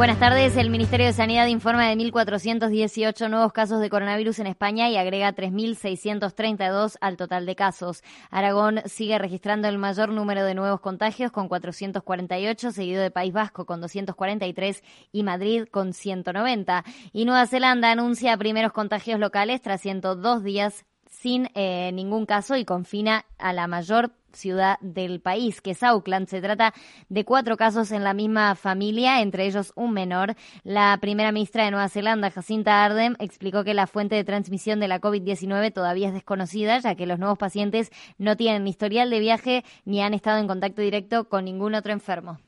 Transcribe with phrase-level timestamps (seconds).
[0.00, 0.56] Buenas tardes.
[0.56, 5.34] El Ministerio de Sanidad informa de 1.418 nuevos casos de coronavirus en España y agrega
[5.34, 8.02] 3.632 al total de casos.
[8.30, 13.66] Aragón sigue registrando el mayor número de nuevos contagios con 448, seguido de País Vasco
[13.66, 14.82] con 243
[15.12, 16.82] y Madrid con 190.
[17.12, 22.64] Y Nueva Zelanda anuncia primeros contagios locales tras 102 días sin eh, ningún caso y
[22.64, 26.28] confina a la mayor ciudad del país, que es Auckland.
[26.28, 26.74] Se trata
[27.08, 30.34] de cuatro casos en la misma familia, entre ellos un menor.
[30.64, 34.88] La primera ministra de Nueva Zelanda, Jacinta Ardern, explicó que la fuente de transmisión de
[34.88, 39.64] la COVID-19 todavía es desconocida, ya que los nuevos pacientes no tienen historial de viaje
[39.84, 42.38] ni han estado en contacto directo con ningún otro enfermo.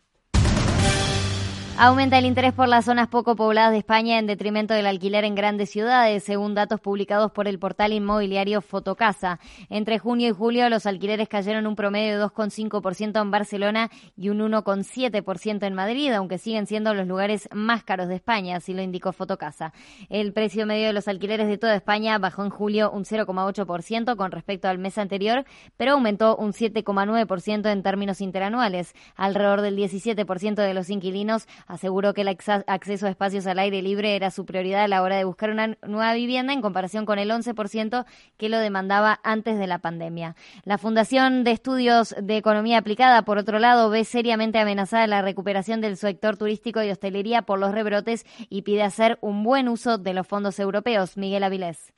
[1.84, 5.34] Aumenta el interés por las zonas poco pobladas de España en detrimento del alquiler en
[5.34, 9.41] grandes ciudades, según datos publicados por el portal inmobiliario Fotocasa.
[9.69, 14.39] Entre junio y julio los alquileres cayeron un promedio de 2,5% en Barcelona y un
[14.39, 19.12] 1,7% en Madrid, aunque siguen siendo los lugares más caros de España, así lo indicó
[19.12, 19.72] Fotocasa.
[20.08, 24.30] El precio medio de los alquileres de toda España bajó en julio un 0,8% con
[24.30, 25.44] respecto al mes anterior,
[25.77, 28.94] pero aumentó un 7,9% en términos interanuales.
[29.17, 34.15] Alrededor del 17% de los inquilinos aseguró que el acceso a espacios al aire libre
[34.15, 37.31] era su prioridad a la hora de buscar una nueva vivienda en comparación con el
[37.31, 38.05] 11%
[38.37, 40.37] que lo demandaba antes de la pandemia.
[40.64, 45.81] La Fundación de Estudios de Economía Aplicada, por otro lado, ve seriamente amenazada la recuperación
[45.81, 50.12] del sector turístico y hostelería por los rebrotes y pide hacer un buen uso de
[50.12, 51.17] los fondos europeos.
[51.17, 51.95] Miguel Avilés.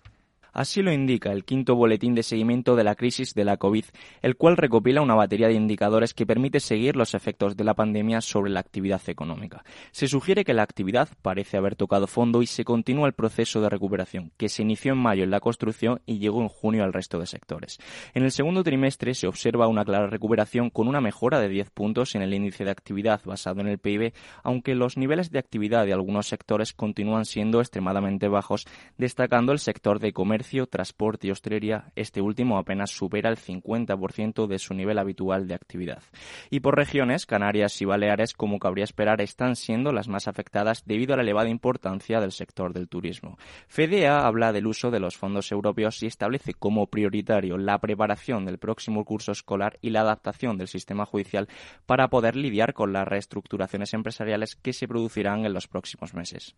[0.54, 3.84] Así lo indica el quinto boletín de seguimiento de la crisis de la COVID,
[4.22, 8.20] el cual recopila una batería de indicadores que permite seguir los efectos de la pandemia
[8.20, 9.64] sobre la actividad económica.
[9.90, 13.68] Se sugiere que la actividad parece haber tocado fondo y se continúa el proceso de
[13.68, 17.18] recuperación, que se inició en mayo en la construcción y llegó en junio al resto
[17.18, 17.80] de sectores.
[18.14, 22.14] En el segundo trimestre se observa una clara recuperación con una mejora de 10 puntos
[22.14, 24.12] en el índice de actividad basado en el PIB,
[24.44, 28.66] aunque los niveles de actividad de algunos sectores continúan siendo extremadamente bajos,
[28.98, 34.58] destacando el sector de comercio transporte y hostelería, este último apenas supera el 50% de
[34.58, 36.02] su nivel habitual de actividad.
[36.50, 41.14] Y por regiones, Canarias y Baleares, como cabría esperar, están siendo las más afectadas debido
[41.14, 43.38] a la elevada importancia del sector del turismo.
[43.68, 48.58] FEDEA habla del uso de los fondos europeos y establece como prioritario la preparación del
[48.58, 51.48] próximo curso escolar y la adaptación del sistema judicial
[51.86, 56.54] para poder lidiar con las reestructuraciones empresariales que se producirán en los próximos meses.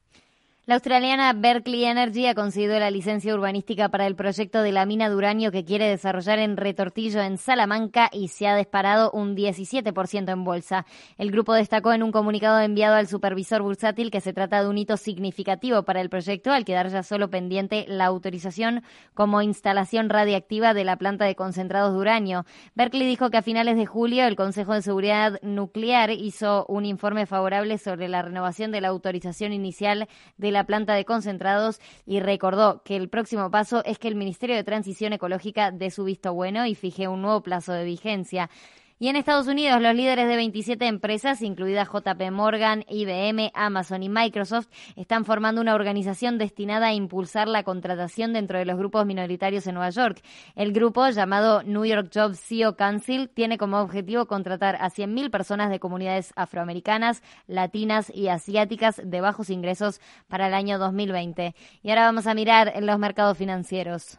[0.69, 5.09] La australiana Berkeley Energy ha conseguido la licencia urbanística para el proyecto de la mina
[5.09, 10.28] de uranio que quiere desarrollar en Retortillo, en Salamanca, y se ha disparado un 17%
[10.28, 10.84] en bolsa.
[11.19, 14.77] El grupo destacó en un comunicado enviado al supervisor bursátil que se trata de un
[14.77, 18.83] hito significativo para el proyecto, al quedar ya solo pendiente la autorización
[19.15, 22.44] como instalación radiactiva de la planta de concentrados de uranio.
[22.75, 27.25] Berkeley dijo que a finales de julio el Consejo de Seguridad Nuclear hizo un informe
[27.27, 32.83] favorable sobre la renovación de la autorización inicial de la planta de concentrados y recordó
[32.84, 36.67] que el próximo paso es que el Ministerio de Transición Ecológica dé su visto bueno
[36.67, 38.50] y fije un nuevo plazo de vigencia.
[38.99, 44.09] Y en Estados Unidos, los líderes de 27 empresas, incluidas JP Morgan, IBM, Amazon y
[44.09, 49.67] Microsoft, están formando una organización destinada a impulsar la contratación dentro de los grupos minoritarios
[49.67, 50.23] en Nueva York.
[50.55, 55.69] El grupo, llamado New York Jobs CEO Council, tiene como objetivo contratar a 100.000 personas
[55.69, 61.55] de comunidades afroamericanas, latinas y asiáticas de bajos ingresos para el año 2020.
[61.83, 64.19] Y ahora vamos a mirar los mercados financieros.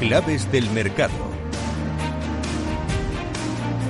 [0.00, 1.12] Claves del mercado.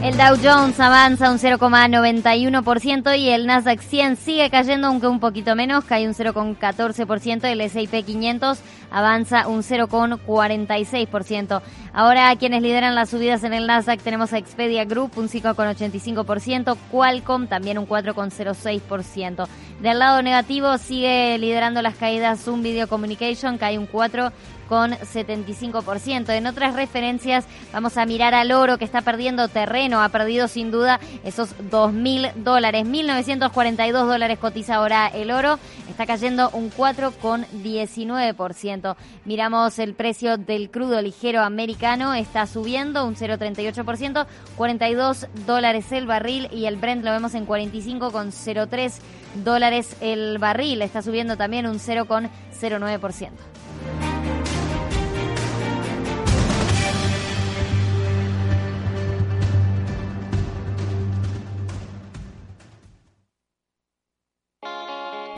[0.02, 5.54] El Dow Jones avanza un 0,91% y el Nasdaq 100 sigue cayendo, aunque un poquito
[5.54, 7.44] menos, cae un 0,14%.
[7.44, 8.58] El S&P 500
[8.90, 11.60] avanza un 0,46%.
[11.92, 17.48] Ahora, quienes lideran las subidas en el Nasdaq tenemos a Expedia Group un 5,85%, Qualcomm
[17.48, 19.46] también un 4,06%.
[19.82, 24.30] Del lado negativo sigue liderando las caídas Zoom Video Communication, cae un 4%
[24.68, 26.30] con 75%.
[26.30, 30.70] En otras referencias vamos a mirar al oro que está perdiendo terreno, ha perdido sin
[30.70, 38.96] duda esos 2.000 dólares, 1.942 dólares cotiza ahora el oro, está cayendo un 4,19%.
[39.24, 44.26] Miramos el precio del crudo ligero americano, está subiendo un 0,38%,
[44.56, 48.92] 42 dólares el barril y el Brent lo vemos en 45,03
[49.44, 54.07] dólares el barril, está subiendo también un 0,09%.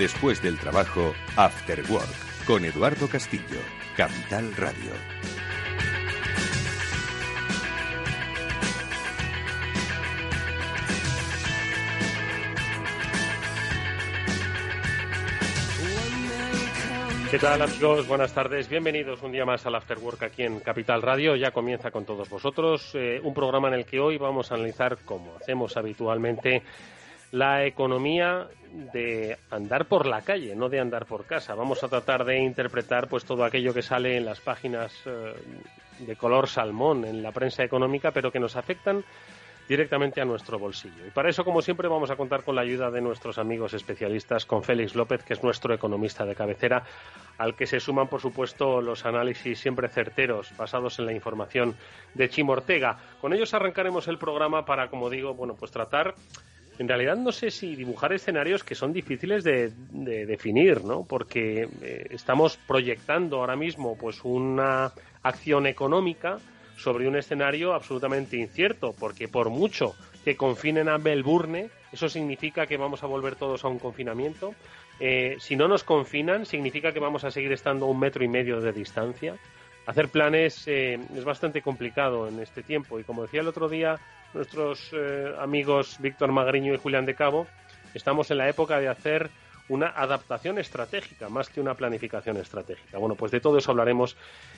[0.00, 3.60] Después del trabajo, After Work, con Eduardo Castillo,
[3.94, 4.92] Capital Radio.
[17.30, 18.08] ¿Qué tal amigos?
[18.08, 18.70] Buenas tardes.
[18.70, 21.36] Bienvenidos un día más al After Work aquí en Capital Radio.
[21.36, 24.96] Ya comienza con todos vosotros eh, un programa en el que hoy vamos a analizar,
[25.04, 26.62] como hacemos habitualmente,
[27.32, 28.48] la economía
[28.92, 31.54] de andar por la calle, no de andar por casa.
[31.54, 35.34] Vamos a tratar de interpretar pues todo aquello que sale en las páginas eh,
[35.98, 39.04] de color salmón en la prensa económica, pero que nos afectan
[39.68, 41.06] directamente a nuestro bolsillo.
[41.06, 44.44] Y para eso, como siempre, vamos a contar con la ayuda de nuestros amigos especialistas,
[44.44, 46.82] con Félix López, que es nuestro economista de cabecera,
[47.38, 51.76] al que se suman, por supuesto, los análisis siempre certeros, basados en la información
[52.14, 52.98] de Chimo Ortega.
[53.20, 56.16] Con ellos arrancaremos el programa para, como digo, bueno, pues tratar
[56.80, 59.70] en realidad no sé si dibujar escenarios que son difíciles de,
[60.24, 61.04] definir, ¿no?
[61.04, 64.90] Porque eh, estamos proyectando ahora mismo pues una
[65.22, 66.38] acción económica
[66.78, 69.94] sobre un escenario absolutamente incierto, porque por mucho
[70.24, 74.54] que confinen a Melbourne, eso significa que vamos a volver todos a un confinamiento.
[75.00, 78.58] Eh, si no nos confinan, significa que vamos a seguir estando un metro y medio
[78.58, 79.36] de distancia.
[79.84, 84.00] Hacer planes eh, es bastante complicado en este tiempo y como decía el otro día
[84.34, 87.46] nuestros eh, amigos Víctor Magriño y Julián de Cabo,
[87.94, 89.30] estamos en la época de hacer
[89.70, 92.98] una adaptación estratégica más que una planificación estratégica.
[92.98, 94.16] Bueno, pues de todo eso hablaremos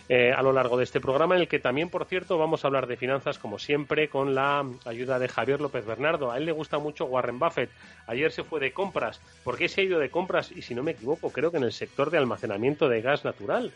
[0.09, 2.69] eh, a lo largo de este programa, en el que también, por cierto, vamos a
[2.69, 6.33] hablar de finanzas, como siempre, con la ayuda de Javier López Bernardo.
[6.33, 7.71] A él le gusta mucho Warren Buffett.
[8.07, 9.21] Ayer se fue de compras.
[9.45, 10.51] ¿Por qué se ha ido de compras?
[10.51, 13.71] Y si no me equivoco, creo que en el sector de almacenamiento de gas natural.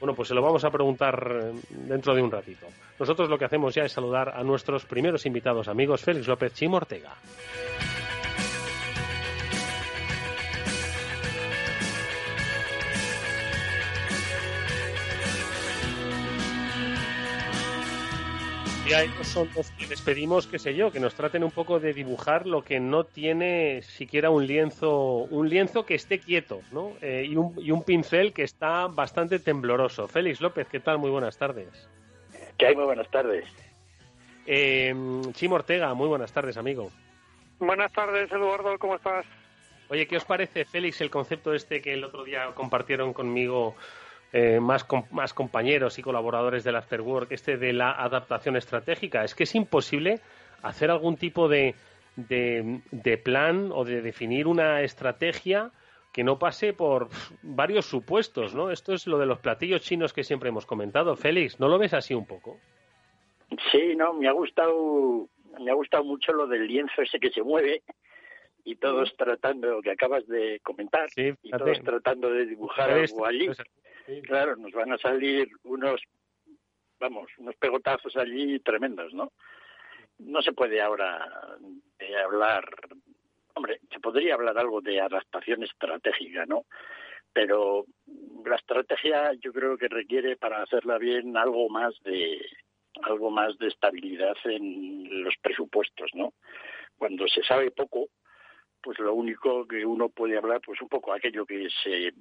[0.00, 2.66] Bueno, pues se lo vamos a preguntar eh, dentro de un ratito.
[2.98, 6.76] Nosotros lo que hacemos ya es saludar a nuestros primeros invitados amigos, Félix López Chimo
[6.76, 7.14] Ortega.
[18.88, 21.50] Y a ellos son los que les pedimos, qué sé yo, que nos traten un
[21.50, 26.60] poco de dibujar lo que no tiene siquiera un lienzo, un lienzo que esté quieto,
[26.70, 26.92] ¿no?
[27.00, 30.06] Eh, y, un, y un pincel que está bastante tembloroso.
[30.06, 30.98] Félix López, ¿qué tal?
[30.98, 31.88] Muy buenas tardes.
[32.58, 32.76] ¿Qué hay?
[32.76, 33.44] Muy buenas tardes.
[34.46, 34.94] Eh,
[35.32, 36.92] Chimo Ortega, muy buenas tardes, amigo.
[37.58, 39.26] Buenas tardes, Eduardo, ¿cómo estás?
[39.88, 43.74] Oye, ¿qué os parece, Félix, el concepto este que el otro día compartieron conmigo
[44.32, 49.24] eh, más, más compañeros y colaboradores del Afterwork, este de la adaptación estratégica.
[49.24, 50.20] Es que es imposible
[50.62, 51.74] hacer algún tipo de,
[52.16, 55.70] de, plan o de definir una estrategia
[56.12, 57.08] que no pase por
[57.42, 58.70] varios supuestos, ¿no?
[58.70, 61.14] Esto es lo de los platillos chinos que siempre hemos comentado.
[61.14, 62.56] Félix, ¿no lo ves así un poco?
[63.70, 65.28] Sí, no, me ha gustado,
[65.60, 67.82] me ha gustado mucho lo del lienzo ese que se mueve
[68.66, 73.48] y todos tratando, que acabas de comentar, y todos tratando de dibujar algo allí.
[74.24, 76.02] Claro, nos van a salir unos,
[76.98, 79.32] vamos, unos pegotazos allí tremendos, ¿no?
[80.18, 81.24] No se puede ahora
[82.00, 82.64] de hablar,
[83.54, 86.64] hombre, se podría hablar algo de adaptación estratégica, ¿no?
[87.32, 87.84] Pero
[88.44, 92.44] la estrategia yo creo que requiere para hacerla bien algo más de
[93.02, 96.32] algo más de estabilidad en los presupuestos, ¿no?
[96.96, 98.08] Cuando se sabe poco,
[98.82, 102.12] pues lo único que uno puede hablar, pues un poco aquello que se,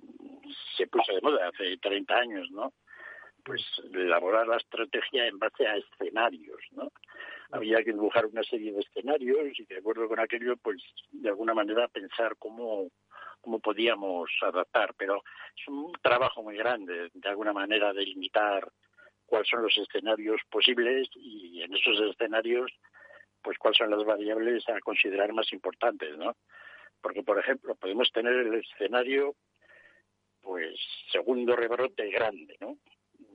[0.75, 2.73] se puso de moda hace 30 años, ¿no?
[3.43, 3.61] Pues
[3.93, 6.91] elaborar la estrategia en base a escenarios, ¿no?
[7.51, 10.81] Había que dibujar una serie de escenarios y de acuerdo con aquello, pues
[11.11, 12.89] de alguna manera pensar cómo,
[13.41, 15.21] cómo podíamos adaptar, pero
[15.55, 18.67] es un trabajo muy grande, de alguna manera, delimitar
[19.27, 22.71] cuáles son los escenarios posibles y en esos escenarios
[23.45, 26.35] pues cuáles son las variables a considerar más importantes, ¿no?
[26.99, 29.35] Porque, por ejemplo, podemos tener el escenario,
[30.41, 30.75] pues,
[31.11, 32.79] segundo rebrote grande, ¿no?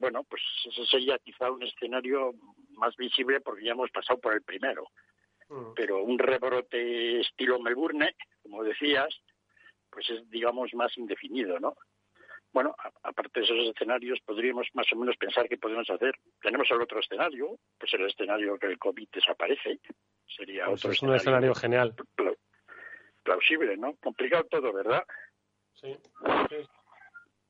[0.00, 2.32] Bueno, pues ese sería quizá un escenario
[2.70, 4.88] más visible porque ya hemos pasado por el primero.
[5.48, 5.74] Mm.
[5.76, 9.14] Pero un rebrote estilo Melbourne, como decías,
[9.90, 11.76] pues es, digamos, más indefinido, ¿no?
[12.52, 16.14] Bueno, aparte de esos escenarios, podríamos más o menos pensar qué podemos hacer.
[16.42, 19.78] Tenemos el otro escenario, pues el escenario que el COVID desaparece.
[20.26, 21.94] Sería pues otro es un escenario genial.
[23.22, 23.94] Plausible, ¿no?
[23.96, 25.04] Complicado todo, ¿verdad?
[25.74, 25.96] Sí.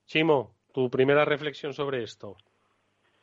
[0.06, 2.36] Chimo, tu primera reflexión sobre esto.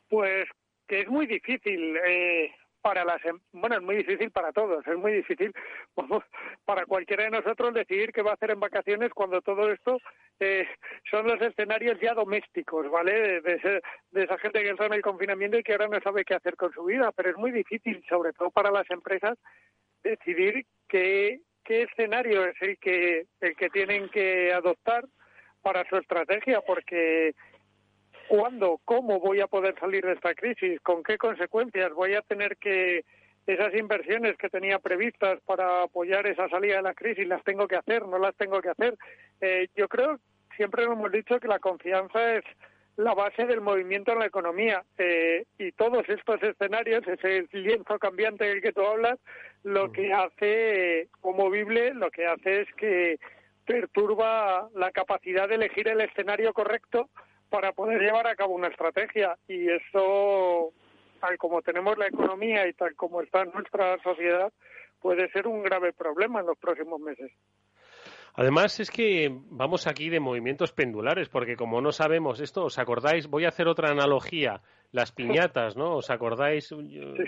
[0.08, 0.48] Pues
[0.86, 1.96] que es muy difícil.
[1.96, 2.52] Eh,
[2.88, 5.52] para las em, bueno es muy difícil para todos es muy difícil
[6.64, 9.98] para cualquiera de nosotros decidir qué va a hacer en vacaciones cuando todo esto
[10.40, 10.66] eh,
[11.10, 13.82] son los escenarios ya domésticos vale de,
[14.14, 16.72] esa gente que está en el confinamiento y que ahora no sabe qué hacer con
[16.72, 19.36] su vida pero es muy difícil sobre todo para las empresas
[20.02, 25.04] decidir qué qué escenario es el que el que tienen que adoptar
[25.60, 27.34] para su estrategia porque
[28.28, 28.78] ¿Cuándo?
[28.84, 30.78] ¿Cómo voy a poder salir de esta crisis?
[30.82, 31.92] ¿Con qué consecuencias?
[31.94, 33.04] ¿Voy a tener que
[33.46, 37.76] esas inversiones que tenía previstas para apoyar esa salida de la crisis las tengo que
[37.76, 38.06] hacer?
[38.06, 38.98] ¿No las tengo que hacer?
[39.40, 40.18] Eh, yo creo,
[40.56, 42.44] siempre hemos dicho que la confianza es
[42.96, 48.44] la base del movimiento en la economía eh, y todos estos escenarios, ese lienzo cambiante
[48.44, 49.18] del que tú hablas,
[49.62, 53.18] lo que hace movible, lo que hace es que
[53.64, 57.08] perturba la capacidad de elegir el escenario correcto
[57.50, 60.72] para poder llevar a cabo una estrategia y eso
[61.20, 64.52] tal como tenemos la economía y tal como está nuestra sociedad
[65.00, 67.30] puede ser un grave problema en los próximos meses.
[68.34, 73.26] Además es que vamos aquí de movimientos pendulares, porque como no sabemos esto, ¿os acordáis?
[73.26, 74.60] Voy a hacer otra analogía,
[74.92, 75.96] las piñatas, ¿no?
[75.96, 76.72] ¿Os acordáis?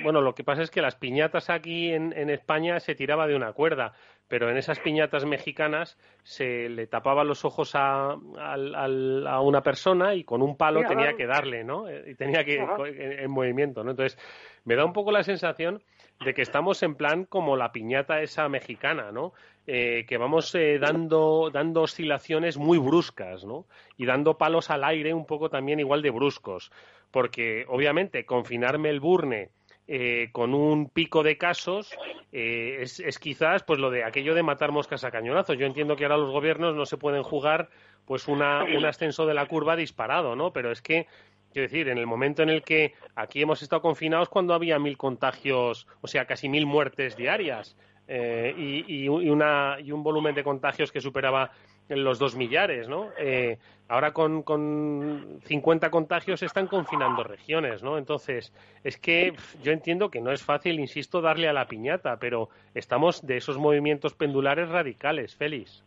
[0.05, 3.53] Bueno, lo que pasa es que las piñatas aquí en, España se tiraba de una
[3.53, 3.93] cuerda,
[4.31, 10.23] pero en esas piñatas mexicanas se le tapaba los ojos a, a, una persona y
[10.23, 11.87] con un palo tenía que darle, ¿no?
[11.91, 13.91] Y tenía que en, en movimiento, ¿no?
[13.91, 14.17] Entonces,
[14.65, 15.83] me da un poco la sensación
[16.25, 19.33] de que estamos en plan como la piñata esa mexicana, ¿no?
[19.67, 23.67] Eh, que vamos eh, dando, dando oscilaciones muy bruscas, ¿no?
[23.97, 26.71] Y dando palos al aire un poco también igual de bruscos.
[27.11, 29.51] Porque, obviamente, confinar Melbourne
[29.93, 31.91] eh, con un pico de casos
[32.31, 35.59] es, es, quizás pues lo de aquello de matar moscas a cañonazos.
[35.59, 37.71] Yo entiendo que ahora los gobiernos no se pueden jugar
[38.05, 40.53] pues una, un ascenso de la curva disparado, ¿no?
[40.53, 41.09] Pero es que
[41.53, 44.97] Quiero decir, en el momento en el que aquí hemos estado confinados cuando había mil
[44.97, 50.93] contagios, o sea, casi mil muertes diarias eh, y, una, y un volumen de contagios
[50.93, 51.51] que superaba
[51.91, 53.11] los dos millares, ¿no?
[53.19, 57.99] Eh, ahora con, con 50 contagios están confinando regiones, ¿no?
[57.99, 58.53] Entonces,
[58.85, 63.27] es que yo entiendo que no es fácil, insisto, darle a la piñata, pero estamos
[63.27, 65.85] de esos movimientos pendulares radicales, Félix.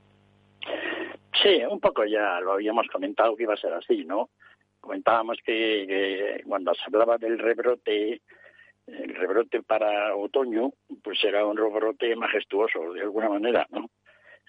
[1.41, 4.29] Sí, un poco ya lo habíamos comentado que iba a ser así, ¿no?
[4.83, 8.21] comentábamos que, cuando se hablaba del rebrote,
[8.85, 13.89] el rebrote para otoño, pues era un rebrote majestuoso, de alguna manera, ¿no?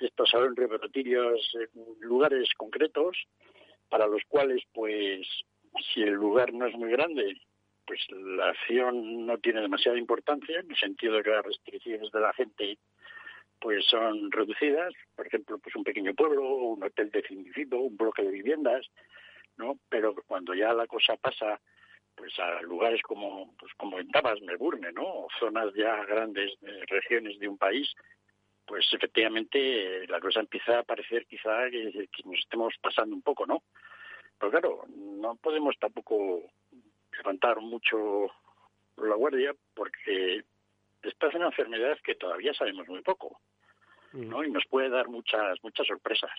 [0.01, 1.57] Estos son rebrotillos
[2.01, 3.17] lugares concretos,
[3.89, 5.27] para los cuales, pues,
[5.93, 7.41] si el lugar no es muy grande,
[7.87, 12.21] pues la acción no tiene demasiada importancia, en el sentido de que las restricciones de
[12.21, 12.79] la gente
[13.61, 18.31] pues son reducidas, por ejemplo, pues un pequeño pueblo, un hotel definido, un bloque de
[18.31, 18.87] viviendas,
[19.57, 19.79] ¿no?
[19.89, 21.61] Pero cuando ya la cosa pasa
[22.15, 25.27] pues a lugares como pues como en Tabas, Melbourne, ¿no?
[25.39, 27.89] zonas ya grandes de regiones de un país,
[28.67, 33.63] pues efectivamente la cosa empieza a parecer quizá que, nos estemos pasando un poco, ¿no?
[34.39, 36.43] Pero claro, no podemos tampoco
[37.17, 38.31] levantar mucho
[38.97, 40.45] la guardia porque
[41.03, 43.41] esta es una enfermedad que todavía sabemos muy poco,
[44.13, 44.39] ¿no?
[44.39, 44.45] Mm.
[44.45, 46.31] Y nos puede dar muchas muchas sorpresas.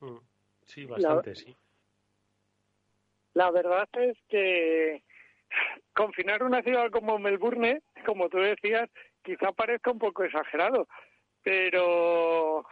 [0.00, 0.18] Mm.
[0.64, 1.56] Sí, bastante, sí.
[3.34, 5.02] La verdad es que
[5.94, 8.88] confinar una ciudad como Melbourne, como tú decías,
[9.22, 10.86] quizá parezca un poco exagerado,
[11.42, 12.64] pero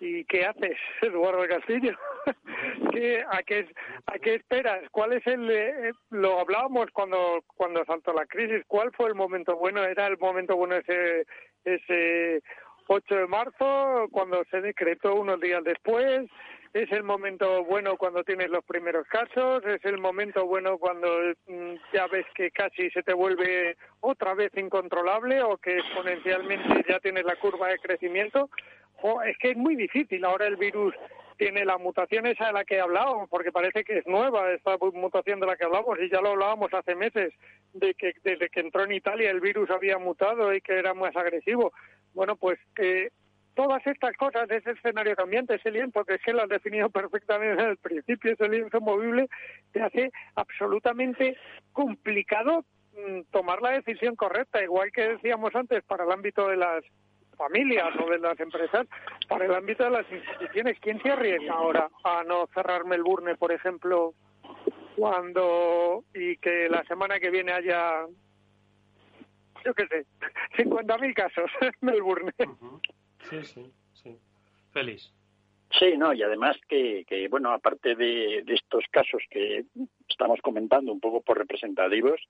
[0.00, 1.96] ¿y qué haces, Eduardo Castillo?
[2.92, 3.66] ¿Qué, a, qué,
[4.06, 4.88] ¿A qué esperas?
[4.90, 5.50] ¿Cuál es el...?
[5.50, 8.62] Eh, lo hablábamos cuando, cuando saltó la crisis.
[8.66, 9.82] ¿Cuál fue el momento bueno?
[9.82, 11.26] ¿Era el momento bueno ese,
[11.64, 12.42] ese
[12.86, 16.28] 8 de marzo, cuando se decretó unos días después?
[16.74, 21.08] Es el momento bueno cuando tienes los primeros casos, es el momento bueno cuando
[21.46, 26.98] mm, ya ves que casi se te vuelve otra vez incontrolable o que exponencialmente ya
[26.98, 28.50] tienes la curva de crecimiento.
[29.02, 30.24] O es que es muy difícil.
[30.24, 30.94] Ahora el virus
[31.36, 35.38] tiene la mutación esa de la que hablábamos, porque parece que es nueva esta mutación
[35.38, 37.32] de la que hablamos y ya lo hablábamos hace meses,
[37.72, 41.14] de que desde que entró en Italia el virus había mutado y que era más
[41.16, 41.72] agresivo.
[42.14, 43.10] Bueno, pues eh,
[43.54, 47.62] todas estas cosas, ese escenario cambiante, ese lienzo, que es que lo has definido perfectamente
[47.62, 49.28] en el principio, ese lienzo movible,
[49.72, 51.36] te hace absolutamente
[51.72, 52.64] complicado
[52.96, 56.84] mm, tomar la decisión correcta, igual que decíamos antes para el ámbito de las
[57.36, 58.86] familias o de las empresas,
[59.28, 60.78] para el ámbito de las instituciones.
[60.80, 64.14] ¿Quién se arriesga ahora a no cerrar Melbourne, por ejemplo,
[64.96, 68.06] cuando y que la semana que viene haya,
[69.64, 70.06] yo qué sé,
[70.62, 72.32] 50.000 casos en Melbourne?
[73.30, 74.18] Sí, sí, sí.
[74.72, 75.12] Feliz.
[75.78, 79.64] Sí, no, y además que, que bueno, aparte de, estos casos que
[80.08, 82.20] estamos comentando un poco por representativos,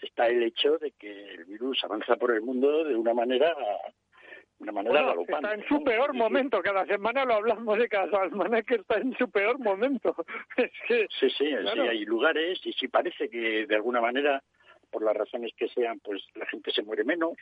[0.00, 3.54] está el hecho de que el virus avanza por el mundo de una manera
[4.58, 8.76] una manera Está en su peor momento, cada semana lo hablamos de cada semana que
[8.76, 10.16] está en su peor momento.
[10.56, 14.42] Es que, sí, sí, sí, hay lugares y sí parece que de alguna manera,
[14.90, 17.34] por las razones que sean, pues la gente se muere menos,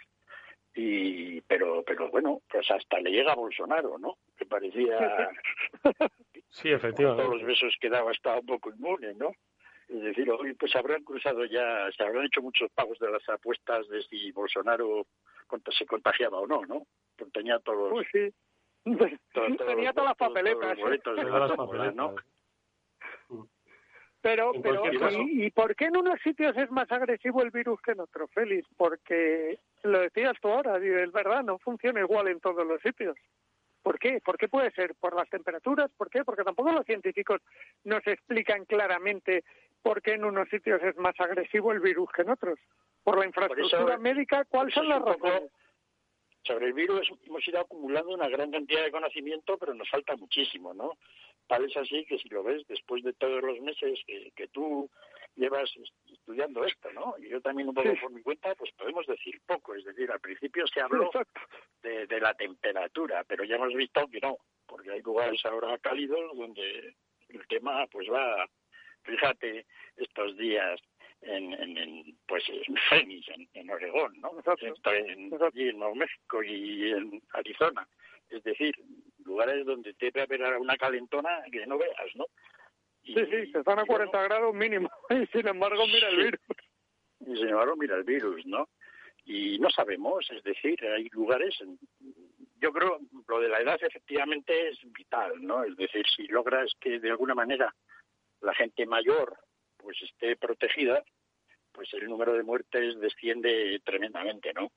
[0.75, 5.31] y pero pero bueno pues hasta le llega a Bolsonaro no que parecía
[6.51, 7.23] sí efectivamente.
[7.23, 9.33] Todos los besos que daba estaba un poco inmune no
[9.89, 13.87] es decir hoy pues habrán cruzado ya se habrán hecho muchos pagos de las apuestas
[13.89, 15.07] de si Bolsonaro
[15.79, 18.35] se contagiaba o no no pues tenía todos pues sí.
[18.83, 22.15] tenía todas las papeletas ¿no?
[24.25, 24.83] Pero, pero
[25.29, 28.67] ¿y, por qué en unos sitios es más agresivo el virus que en otros, Félix?
[28.75, 33.19] Porque, lo decías tú ahora, es verdad, no funciona igual en todos los sitios.
[33.83, 34.23] ¿Por qué?
[34.25, 34.95] ¿Por qué puede ser?
[34.95, 35.91] ¿Por las temperaturas?
[35.95, 36.25] ¿Por qué?
[36.25, 37.43] Porque tampoco los científicos
[37.85, 39.45] nos explican claramente
[39.83, 42.59] por qué en unos sitios es más agresivo el virus que en otros.
[43.03, 44.47] ¿Por la infraestructura médica?
[44.47, 45.51] ¿Cuáles son las razones?
[46.47, 50.75] sobre el virus hemos ido acumulando una gran cantidad de conocimiento, pero nos falta muchísimo,
[50.75, 50.99] ¿no?
[51.47, 54.91] Tal es así que si lo ves, después de todos los meses que, tú
[55.37, 55.71] llevas
[56.11, 57.15] estudiando esto, ¿no?
[57.19, 59.75] Y yo también un poco por mi cuenta, pues podemos decir poco.
[59.75, 61.11] Es decir, al principio se habló
[61.83, 66.37] de, de, la temperatura, pero ya hemos visto que no, porque hay lugares ahora cálidos
[66.37, 66.95] donde
[67.29, 68.47] el tema pues va,
[69.03, 70.81] fíjate, estos días
[71.21, 74.33] en, en, pues en Phoenix, en, Oregón, ¿no?
[74.61, 77.87] en, en Nuevo México y en Arizona.
[78.31, 78.75] Es decir,
[79.25, 82.27] lugares donde te debe haber una calentona que no veas, ¿no?
[83.05, 86.41] sí, sí, se están a 40 grados mínimo y sin embargo mira el virus.
[87.21, 88.69] Y sin embargo mira el virus, ¿no?
[89.25, 91.57] Y no sabemos, es decir, hay lugares,
[92.61, 95.65] yo creo, lo de la edad efectivamente es vital, ¿no?
[95.65, 97.75] Es decir, si logras que de alguna manera
[98.43, 99.39] la gente mayor
[99.79, 101.03] pues esté protegida,
[101.73, 104.71] pues el número de muertes desciende tremendamente, ¿no?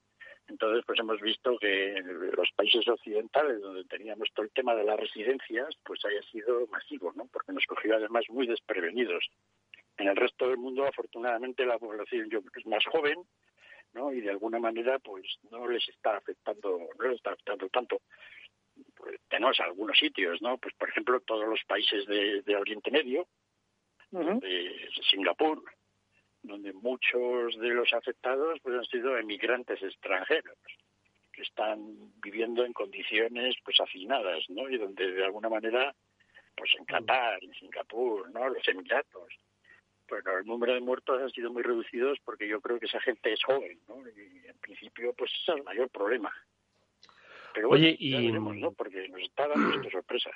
[0.47, 2.01] Entonces, pues hemos visto que
[2.35, 7.11] los países occidentales, donde teníamos todo el tema de las residencias, pues haya sido masivo,
[7.15, 7.25] ¿no?
[7.31, 9.25] Porque nos cogió además muy desprevenidos.
[9.97, 13.17] En el resto del mundo, afortunadamente, la población es más joven,
[13.93, 14.13] ¿no?
[14.13, 18.01] Y de alguna manera, pues no les está afectando, no les está afectando tanto.
[18.95, 20.57] Pues, tenemos algunos sitios, ¿no?
[20.59, 23.27] Pues, por ejemplo, todos los países de, Oriente Medio,
[24.11, 25.61] de Singapur,
[26.43, 30.57] donde muchos de los afectados pues han sido emigrantes extranjeros
[31.31, 34.69] que están viviendo en condiciones pues hacinadas, ¿no?
[34.69, 35.93] Y donde de alguna manera
[36.55, 38.49] pues en Qatar, en Singapur, ¿no?
[38.49, 39.33] Los Emiratos.
[40.09, 43.33] Bueno, el número de muertos ha sido muy reducidos porque yo creo que esa gente
[43.33, 43.97] es joven, ¿no?
[44.09, 46.33] Y en principio pues es el mayor problema.
[47.53, 48.11] Pero bueno, Oye, y...
[48.11, 48.71] ya veremos, ¿no?
[48.71, 50.35] Porque nos está dando sorpresas.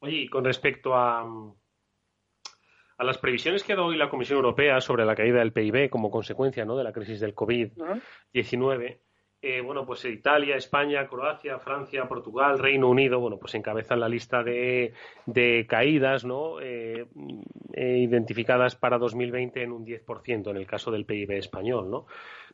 [0.00, 1.24] Oye, y con respecto a,
[2.96, 5.90] a las previsiones que ha dado hoy la Comisión Europea sobre la caída del PIB
[5.90, 6.76] como consecuencia ¿no?
[6.76, 8.98] de la crisis del COVID-19,
[9.46, 14.42] eh, bueno, pues Italia, España, Croacia, Francia, Portugal, Reino Unido, bueno, pues encabezan la lista
[14.42, 14.94] de,
[15.68, 16.62] caídas, ¿no?
[16.62, 17.04] Eh,
[17.74, 22.06] eh, identificadas para 2020 en un 10% en el caso del PIB español, ¿no?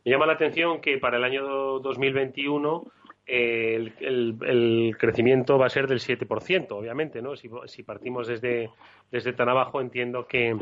[0.05, 1.45] Me llama la atención que para el año
[1.79, 2.91] 2021
[3.31, 7.37] el, crecimiento va a ser del 7%, obviamente, ¿no?
[7.37, 8.71] Si, partimos desde,
[9.11, 10.57] desde tan abajo, entiendo que,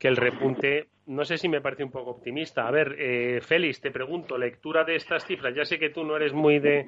[0.00, 2.68] el repunte, no sé si me parece un poco optimista.
[2.68, 5.54] A ver, eh, Félix, te pregunto, lectura de estas cifras.
[5.54, 6.86] Ya sé que tú no eres muy de,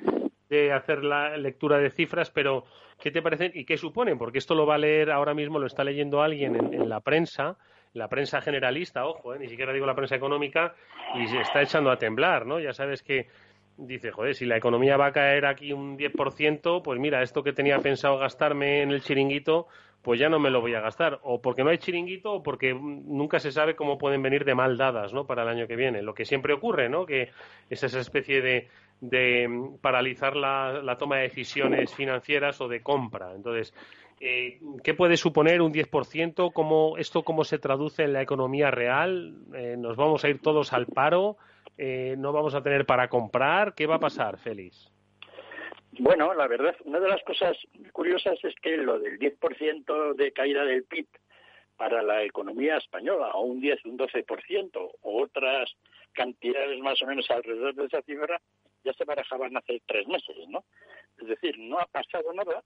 [0.71, 2.65] hacer la lectura de cifras, pero
[3.01, 4.19] ¿qué te parecen y qué suponen?
[4.19, 7.57] Porque esto lo va a leer ahora mismo, lo está leyendo alguien en, la prensa,
[7.95, 10.75] la prensa generalista, ojo, eh, ni siquiera digo la prensa económica,
[11.15, 12.61] y se está echando a temblar, ¿no?
[12.61, 13.29] Ya sabes que
[13.77, 17.53] dice, joder, si la economía va a caer aquí un 10%, pues mira, esto que
[17.53, 19.67] tenía pensado gastarme en el chiringuito,
[20.03, 21.19] pues ya no me lo voy a gastar.
[21.23, 24.77] O porque no hay chiringuito o porque nunca se sabe cómo pueden venir de mal
[24.77, 25.27] dadas, ¿no?
[25.27, 26.03] Para el año que viene.
[26.03, 27.07] Lo que siempre ocurre, ¿no?
[27.07, 27.31] Que
[27.69, 28.69] es esa especie de,
[29.01, 29.49] de
[29.81, 33.35] paralizar la, la toma de decisiones financieras o de compra.
[33.35, 33.75] Entonces,
[34.21, 36.53] eh, ¿Qué puede suponer un 10%?
[36.53, 39.35] ¿Cómo, ¿Esto cómo se traduce en la economía real?
[39.55, 41.37] Eh, ¿Nos vamos a ir todos al paro?
[41.79, 43.75] Eh, no vamos a tener para comprar.
[43.75, 44.91] ¿Qué va a pasar, Félix?
[45.99, 47.57] Bueno, la verdad, una de las cosas
[47.93, 51.07] curiosas es que lo del 10% de caída del PIB
[51.77, 55.75] para la economía española, o un 10, un 12%, o otras
[56.13, 58.41] cantidades más o menos alrededor de esa cifra,
[58.85, 60.65] ya se barajaban hace tres meses, ¿no?
[61.19, 62.63] Es decir, no ha pasado nada,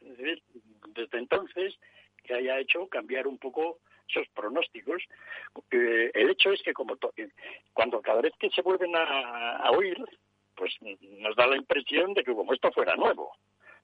[0.00, 1.74] desde entonces
[2.22, 3.80] que haya hecho cambiar un poco
[4.14, 5.02] esos pronósticos.
[5.70, 6.96] el hecho es que como
[7.72, 9.96] cuando cada vez que se vuelven a, oír,
[10.54, 13.32] pues nos da la impresión de que como esto fuera nuevo.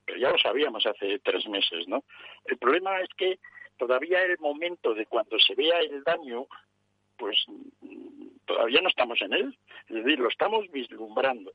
[0.04, 2.04] Pero ya lo sabíamos hace tres meses, ¿no?
[2.46, 3.38] El problema es que
[3.76, 6.46] todavía el momento de cuando se vea el daño,
[7.16, 7.44] pues
[8.46, 9.58] todavía no estamos en él.
[9.88, 11.52] Es decir, lo estamos vislumbrando.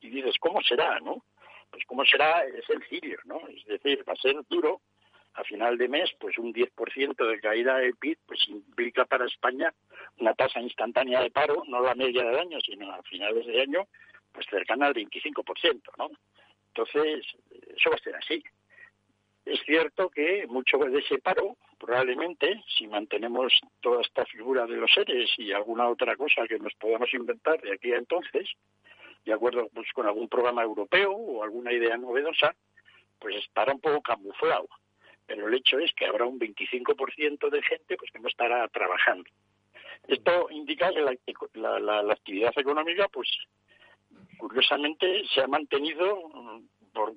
[0.00, 1.24] Y dices, ¿cómo será, no?
[1.70, 3.40] Pues cómo será es sencillo, ¿no?
[3.48, 4.80] Es decir, va a ser duro,
[5.38, 9.72] a final de mes, pues un 10% de caída del PIB, pues implica para España
[10.18, 13.86] una tasa instantánea de paro, no la media del año, sino a finales de año,
[14.32, 16.10] pues cercana al 25%, ¿no?
[16.68, 17.24] Entonces,
[17.76, 18.42] eso va a ser así.
[19.44, 24.92] Es cierto que mucho de ese paro, probablemente, si mantenemos toda esta figura de los
[24.92, 28.50] seres y alguna otra cosa que nos podamos inventar de aquí a entonces,
[29.24, 32.56] de acuerdo pues, con algún programa europeo o alguna idea novedosa,
[33.20, 34.68] pues estará un poco camuflado
[35.28, 39.30] pero el hecho es que habrá un 25% de gente pues que no estará trabajando.
[40.08, 41.02] Esto indica que
[41.54, 43.28] la, actividad económica, pues
[44.38, 46.62] curiosamente, se ha mantenido mm,
[46.94, 47.12] por,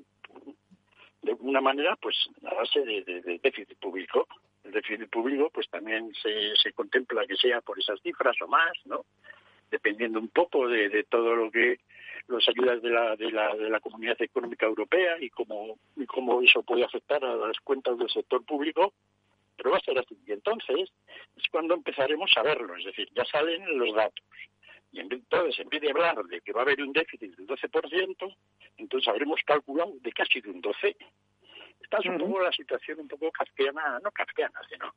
[1.21, 4.27] de una manera, pues a base de, déficit público.
[4.65, 8.73] El déficit público, pues también se, se contempla que sea por esas cifras o más,
[8.85, 9.05] ¿no?
[9.71, 11.79] Dependiendo un poco de todo lo que
[12.27, 16.41] las ayudas de la, de la, de la Comunidad Económica Europea y cómo, y cómo
[16.41, 18.93] eso puede afectar a las cuentas del sector público,
[19.57, 20.17] pero va a ser así.
[20.25, 20.91] Y entonces
[21.35, 24.25] es cuando empezaremos a verlo, es decir, ya salen los datos.
[24.93, 28.35] Y entonces, en vez de hablar de que va a haber un déficit del 12%,
[28.77, 30.95] entonces habremos calculado de casi de un 12%.
[31.81, 34.93] Esta es un poco la situación un poco kafkiana, no kafkiana, sino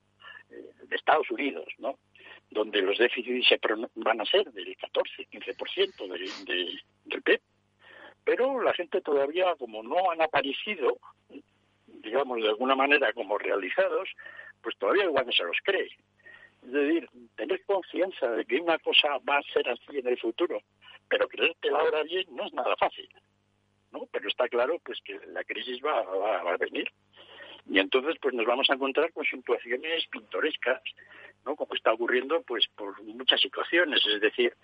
[0.49, 1.99] de Estados Unidos, ¿no?
[2.51, 3.61] donde los déficits se
[3.97, 7.41] van a ser del 14, 15% del, de, del PIB.
[8.25, 10.99] Pero la gente todavía, como no han aparecido,
[11.87, 14.09] digamos, de alguna manera como realizados,
[14.63, 15.91] pues todavía igual no se los cree.
[16.63, 20.63] Es decir, tener confianza de que una cosa va a ser así en el futuro,
[21.09, 23.09] pero creértela ahora bien no es nada fácil.
[23.93, 24.09] ¿no?
[24.11, 26.91] Pero está claro pues que la crisis va, va, va a venir.
[27.75, 30.81] Y entonces pues nos vamos a encontrar con situaciones pintorescas
[31.45, 31.57] ¿no?
[31.57, 34.01] Como está ocurriendo, pues, por muchas situaciones.
[34.07, 34.55] Es decir,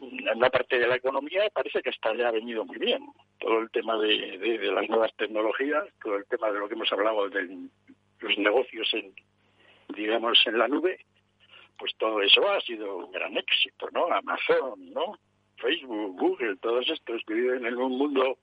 [0.00, 3.04] una parte de la economía parece que está ya venido muy bien.
[3.38, 6.92] Todo el tema de, de, las nuevas tecnologías, todo el tema de lo que hemos
[6.92, 7.68] hablado de
[8.20, 9.12] los negocios en,
[9.94, 11.04] digamos, en la nube,
[11.78, 14.06] pues todo eso ha sido un gran éxito, ¿no?
[14.06, 15.18] Amazon, ¿no?
[15.56, 18.38] Facebook, Google, todos estos que viven en un mundo,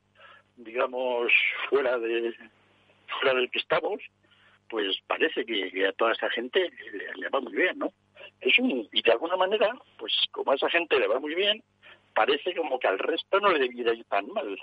[0.57, 1.31] digamos,
[1.69, 2.35] fuera de
[3.19, 4.01] fuera del que estamos,
[4.69, 6.71] pues parece que, a toda esa gente
[7.15, 7.91] le, va muy bien, ¿no?
[8.39, 11.61] Es un, y de alguna manera, pues como a esa gente le va muy bien,
[12.15, 14.57] parece como que al resto no le debiera ir tan mal.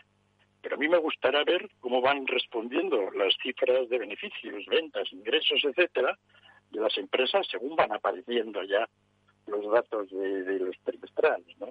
[0.62, 5.62] Pero a mí me gustaría ver cómo van respondiendo las cifras de beneficios, ventas, ingresos,
[5.64, 6.18] etcétera,
[6.70, 8.88] de las empresas según van apareciendo ya
[9.46, 11.68] los datos de, de los trimestrales, ¿no?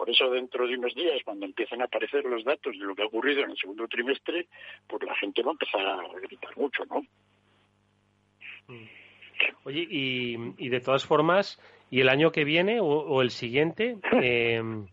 [0.00, 3.02] Por eso dentro de unos días, cuando empiecen a aparecer los datos de lo que
[3.02, 4.46] ha ocurrido en el segundo trimestre,
[4.88, 7.02] pues la gente va a empezar a gritar mucho, ¿no?
[8.68, 8.88] Mm.
[9.64, 11.60] Oye, y, de todas formas,
[11.90, 13.98] ¿y el año que viene o, el siguiente?
[14.24, 14.86] Em,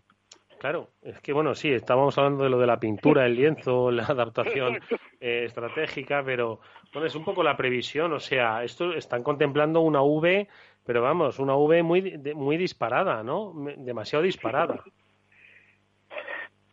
[0.60, 4.04] claro, es que bueno, sí, estábamos hablando de lo de la pintura, el lienzo, la
[4.04, 4.76] adaptación
[5.22, 6.60] eh, estratégica, pero
[6.92, 10.50] bueno, es un poco la previsión, o sea, esto están contemplando una V,
[10.86, 13.54] pero vamos, una V muy, muy disparada, ¿no?
[13.78, 14.84] Demasiado disparada.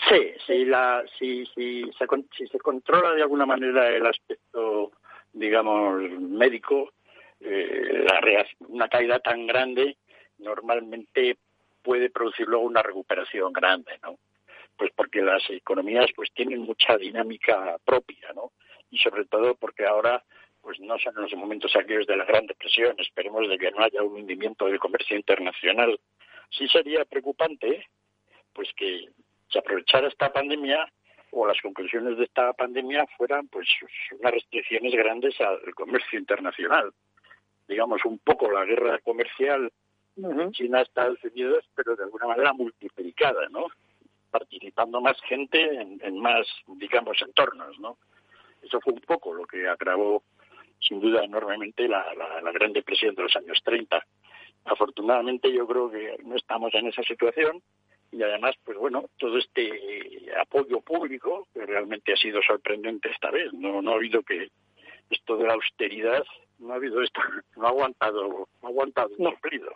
[0.08, 4.92] Sí, sí, la, si, si, se, si se controla de alguna manera el aspecto
[5.34, 6.92] digamos, médico,
[7.40, 9.96] eh, la una caída tan grande
[10.38, 11.36] normalmente
[11.82, 14.16] puede producir luego una recuperación grande, ¿no?
[14.76, 18.52] Pues porque las economías pues tienen mucha dinámica propia, ¿no?
[18.90, 20.22] Y sobre todo porque ahora
[20.62, 24.02] pues no son los momentos aquellos de la Gran Depresión, esperemos de que no haya
[24.02, 26.00] un hundimiento del comercio internacional.
[26.50, 27.86] Sí sería preocupante
[28.54, 29.08] pues que
[29.54, 30.84] se aprovechara esta pandemia
[31.30, 33.68] o las conclusiones de esta pandemia fueran pues
[34.18, 36.92] unas restricciones grandes al comercio internacional.
[37.68, 39.72] Digamos, un poco la guerra comercial
[40.52, 43.66] China-Estados Unidos, pero de alguna manera multiplicada, ¿no?
[44.30, 47.96] Participando más gente en, más, digamos, entornos, ¿no?
[48.62, 50.22] Eso fue un poco lo que agravó,
[50.80, 52.04] sin duda, enormemente la,
[52.42, 54.04] la Gran Depresión de los años 30.
[54.66, 57.62] Afortunadamente yo creo que no estamos en esa situación
[58.14, 63.52] y además, pues bueno, todo este apoyo público que realmente ha sido sorprendente esta vez.
[63.52, 64.50] No, no ha habido que
[65.10, 66.24] esto de la austeridad,
[66.60, 67.20] no ha habido esto,
[67.56, 69.30] no ha aguantado, no ha aguantado no.
[69.30, 69.72] cumplido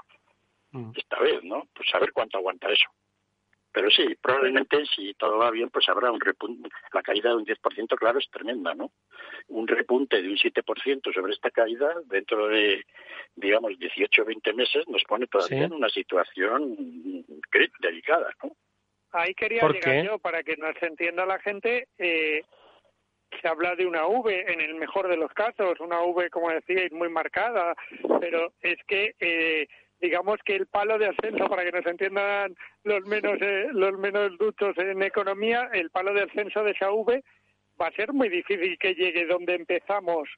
[0.71, 0.93] mm.
[0.95, 1.67] esta vez, ¿no?
[1.75, 2.89] Pues a ver cuánto aguanta eso.
[3.79, 6.69] Pero sí, probablemente si todo va bien, pues habrá un repunte.
[6.93, 8.91] La caída de un 10%, claro, es tremenda, ¿no?
[9.47, 12.85] Un repunte de un 7% sobre esta caída dentro de,
[13.37, 16.77] digamos, 18 o 20 meses nos pone todavía en una situación
[17.79, 18.51] delicada, ¿no?
[19.13, 21.87] Ahí quería llegar yo, para que nos entienda la gente.
[21.99, 22.43] Eh,
[23.41, 26.91] se habla de una V en el mejor de los casos, una V, como decíais,
[26.91, 27.77] muy marcada,
[28.19, 29.69] pero es que eh,
[30.01, 34.37] digamos que el palo de ascenso, para que nos entiendan los menos, eh, los menos
[34.39, 37.23] duchos en economía, el palo de ascenso de esa V
[37.81, 40.29] va a ser muy difícil que llegue donde empezamos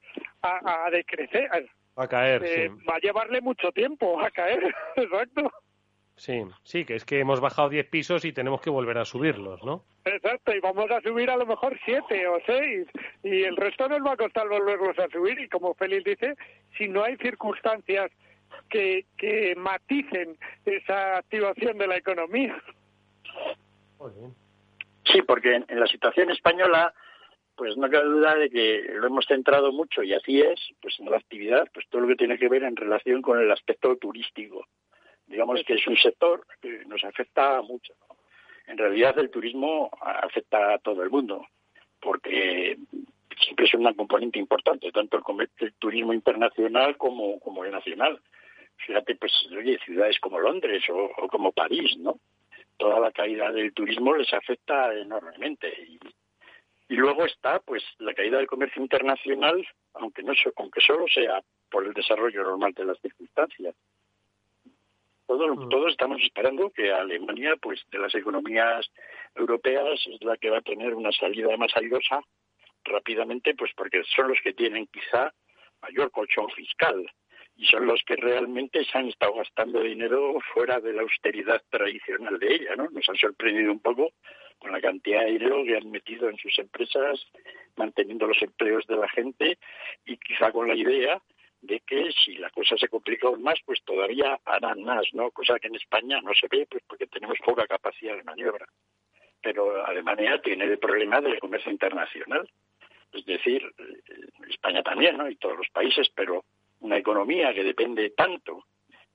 [0.41, 1.49] a, a decrecer.
[1.95, 5.51] A caer, eh, Va a llevarle mucho tiempo a caer, exacto.
[6.15, 9.63] Sí, sí, que es que hemos bajado 10 pisos y tenemos que volver a subirlos,
[9.63, 9.85] ¿no?
[10.05, 12.87] Exacto, y vamos a subir a lo mejor 7 o 6,
[13.23, 16.35] y el resto nos va a costar volverlos a subir, y como Félix dice,
[16.77, 18.11] si no hay circunstancias
[18.69, 22.61] que, que maticen esa activación de la economía.
[25.05, 26.93] Sí, porque en, la situación española,
[27.55, 31.09] pues no cabe duda de que lo hemos centrado mucho y así es, pues en
[31.09, 34.65] la actividad, pues todo lo que tiene que ver en relación con el aspecto turístico.
[35.27, 37.93] Digamos que es un sector que nos afecta mucho.
[38.67, 41.45] En realidad el turismo afecta a todo el mundo,
[41.99, 42.77] porque
[43.39, 48.21] siempre es una componente importante, tanto el, el turismo internacional como, como el nacional
[48.85, 52.19] fíjate, pues, oye, ciudades como Londres o, como París, ¿no?
[52.77, 55.71] Toda la caída del turismo les afecta enormemente.
[56.89, 61.85] Y, luego está, pues, la caída del comercio internacional, aunque, no, aunque solo sea por
[61.85, 63.75] el desarrollo normal de las circunstancias.
[65.25, 65.69] Todo, mm.
[65.69, 68.85] todos estamos esperando que Alemania, pues, de las economías
[69.35, 72.21] europeas, es la que va a tener una salida más airosa
[72.83, 75.33] rápidamente, pues porque son los que tienen quizá
[75.81, 77.09] mayor colchón fiscal
[77.61, 82.39] y son los que realmente se han estado gastando dinero fuera de la austeridad tradicional
[82.39, 82.89] de ella, ¿no?
[82.89, 84.13] Nos han sorprendido un poco
[84.57, 87.23] con la cantidad de dinero que han metido en sus empresas,
[87.75, 89.59] manteniendo los empleos de la gente
[90.05, 91.21] y quizá con la idea
[91.61, 95.29] de que si la cosa se complica aún más, pues todavía harán más, ¿no?
[95.29, 98.65] Cosa que en España no se ve, pues porque tenemos poca capacidad de maniobra.
[99.39, 102.49] Pero Alemania tiene el problema del comercio internacional.
[103.13, 105.29] Es decir, eh, España también, ¿no?
[105.29, 106.43] Y todos los países, pero
[106.81, 108.65] una economía que depende tanto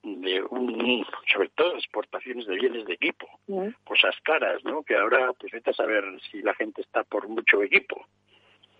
[0.02, 3.26] de un, sobre todo exportaciones de bienes de equipo,
[3.84, 4.82] cosas caras, ¿no?
[4.82, 8.06] Que ahora, pues vete a saber si la gente está por mucho equipo.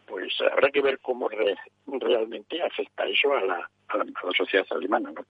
[0.07, 4.05] Pues habrá que ver cómo realmente afecta eso a la, a la,
[4.37, 5.25] sociedad alemana, ¿no?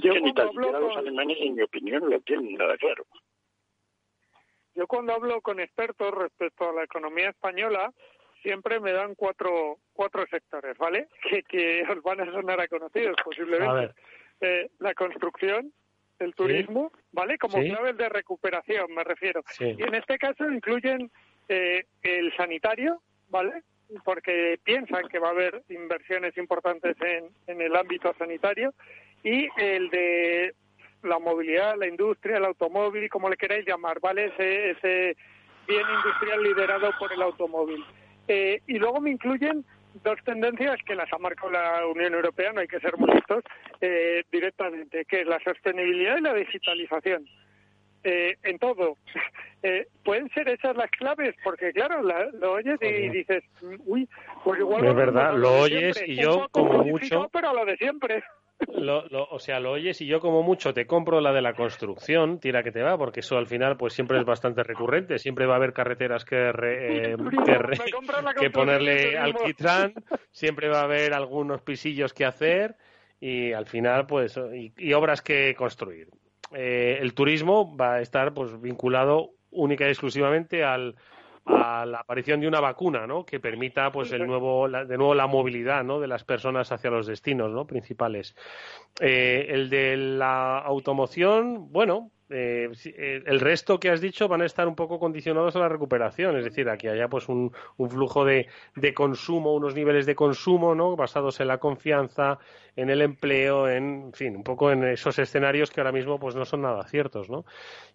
[0.00, 3.06] Yo que ni tan siquiera los alemanes, en mi opinión, lo tienen nada claro.
[4.74, 7.90] Yo cuando hablo con expertos respecto a la economía española,
[8.42, 11.08] siempre me dan cuatro, cuatro sectores, ¿vale?
[11.30, 13.94] Que, que os van a sonar a conocidos posiblemente.
[14.40, 15.72] Eh, la construcción,
[16.18, 17.38] el turismo, ¿vale?
[17.38, 19.42] Como claves de recuperación, me refiero.
[19.58, 21.10] Y en este caso incluyen
[21.48, 23.62] eh, el sanitario, ¿vale?
[24.04, 28.74] Porque piensan que va a haber inversiones importantes en, en el ámbito sanitario
[29.22, 30.54] y el de
[31.02, 34.26] la movilidad, la industria, el automóvil, como le queráis llamar, ¿vale?
[34.26, 35.16] Ese, ese
[35.66, 37.84] bien industrial liderado por el automóvil.
[38.28, 39.64] Eh, y luego me incluyen
[40.04, 43.42] dos tendencias que las ha marcado la Unión Europea, no hay que ser muy listos,
[43.80, 47.26] eh, directamente, que es la sostenibilidad y la digitalización.
[48.04, 48.96] Eh, en todo.
[50.04, 51.34] ¿Pueden ser esas las claves?
[51.42, 53.42] Porque, claro, lo oyes y dices,
[53.86, 54.08] uy,
[54.44, 54.86] pues igual...
[54.86, 57.28] Es verdad, lo, oyes y yo, como mucho...
[57.32, 58.22] Pero lo de siempre.
[58.66, 62.40] Lo, o sea, lo oyes y yo como mucho te compro la de la construcción,
[62.40, 65.54] tira que te va, porque eso al final pues siempre es bastante recurrente, siempre va
[65.54, 67.16] a haber carreteras que, eh,
[68.36, 69.94] que, ponerle alquitrán,
[70.32, 72.76] siempre va a haber algunos pisillos que hacer
[73.20, 76.08] y al final pues y, obras que construir.
[76.52, 80.96] Eh, el turismo va a estar pues vinculado única y exclusivamente al,
[81.48, 83.24] a la aparición de una vacuna, ¿no?
[83.24, 85.98] Que permita, pues, el nuevo, de nuevo la movilidad, ¿no?
[85.98, 87.66] De las personas hacia los destinos, ¿no?
[87.66, 88.36] Principales.
[89.00, 94.46] Eh, el de la automoción, bueno, eh, eh, el resto que has dicho van a
[94.46, 97.52] estar un poco condicionados a la recuperación, es decir, aquí haya pues un,
[97.88, 98.48] flujo de,
[98.94, 100.94] consumo, unos niveles de consumo, ¿no?
[100.94, 102.38] Basados en la confianza,
[102.76, 106.44] en el empleo, en, fin, un poco en esos escenarios que ahora mismo pues no
[106.44, 107.44] son nada ciertos, ¿no?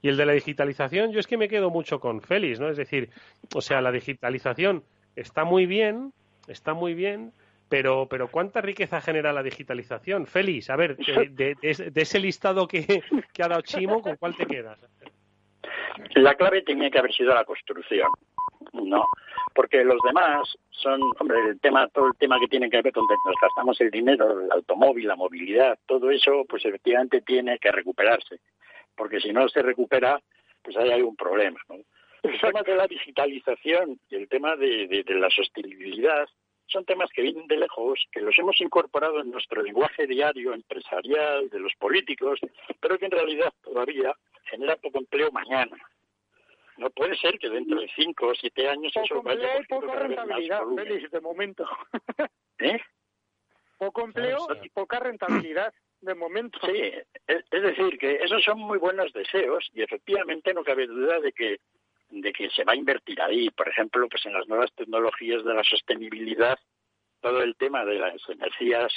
[0.01, 2.69] Y el de la digitalización, yo es que me quedo mucho con Félix, ¿no?
[2.69, 3.09] Es decir,
[3.53, 4.83] o sea, la digitalización
[5.15, 6.11] está muy bien,
[6.47, 7.33] está muy bien,
[7.73, 10.27] pero, pero ¿cuánta riqueza genera la digitalización?
[10.27, 13.01] Félix, a ver, de, ese listado que,
[13.43, 14.77] ha dado Chimo, ¿con cuál te quedas?
[16.13, 18.11] La clave tenía que haber sido la construcción,
[18.73, 19.03] ¿no?
[19.55, 23.07] Porque los demás son, hombre, el tema, todo el tema que tiene que ver con
[23.07, 27.71] que nos gastamos el dinero, el automóvil, la movilidad, todo eso, pues efectivamente tiene que
[27.71, 28.39] recuperarse.
[28.95, 30.21] Porque si no se recupera,
[30.61, 31.77] pues ahí hay un problema, ¿no?
[32.21, 36.29] El tema de la digitalización y el tema de la sostenibilidad
[36.67, 41.49] son temas que vienen de lejos, que los hemos incorporado en nuestro lenguaje diario empresarial
[41.49, 42.39] de los políticos,
[42.79, 44.13] pero que en realidad todavía
[44.45, 45.77] genera poco empleo mañana.
[46.77, 49.81] No puede ser que dentro de cinco o siete años poco eso vaya empleo y
[49.81, 51.67] poca rentabilidad, Félix, de momento.
[52.59, 52.79] ¿Eh?
[53.77, 56.59] Poco empleo y poca rentabilidad de momento.
[56.65, 56.91] Sí,
[57.27, 61.59] es, decir, que esos son muy buenos deseos y efectivamente no cabe duda de que
[62.21, 65.53] de que se va a invertir ahí, por ejemplo, pues en las nuevas tecnologías de
[65.53, 66.57] la sostenibilidad,
[67.19, 68.91] todo el tema de las energías,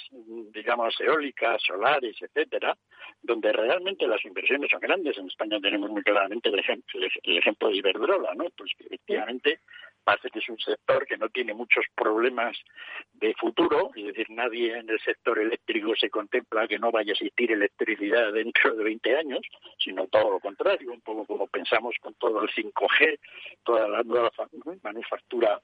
[0.53, 2.77] digamos, eólicas, solares, etcétera,
[3.23, 5.17] donde realmente las inversiones son grandes.
[5.17, 8.47] En España tenemos muy claramente el ejemplo, el ejemplo de Iberdrola, ¿no?
[8.57, 9.61] Pues que efectivamente
[10.07, 12.57] parece que es un sector que no tiene muchos problemas
[13.15, 17.15] de futuro, es decir, nadie en el sector eléctrico se contempla que no vaya a
[17.15, 19.41] existir electricidad dentro de 20 años,
[19.79, 23.19] sino todo lo contrario, un poco como pensamos con todo el 5G,
[23.65, 24.31] toda la nueva
[24.85, 25.61] manufactura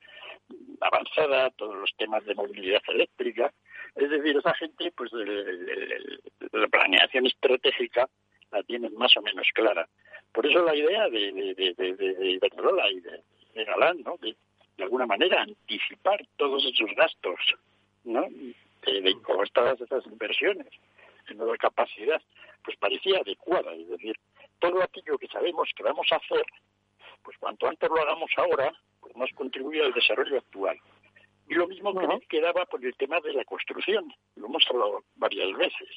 [0.80, 3.52] avanzada, todos los temas de movilidad eléctrica.
[3.94, 8.08] Es decir, esa gente, pues, la planeación estratégica
[8.50, 9.88] la tienen más o menos clara.
[10.32, 13.22] Por eso la idea de, de, de, de Iberdrola y de
[13.54, 14.16] de Galán, ¿no?
[14.18, 14.36] De,
[14.82, 17.38] alguna manera anticipar todos esos gastos,
[18.04, 18.26] ¿no?
[18.84, 20.66] De, con todas esas inversiones
[21.28, 22.20] en nueva capacidad,
[22.64, 23.72] pues parecía adecuada.
[23.74, 24.16] Es decir,
[24.58, 26.44] todo aquello que sabemos que vamos a hacer,
[27.22, 30.78] pues cuanto antes lo hagamos ahora, pues más contribuye al desarrollo actual.
[31.48, 34.12] Y lo mismo que quedaba por el tema de la construcción.
[34.36, 35.88] Lo hemos hablado varias veces.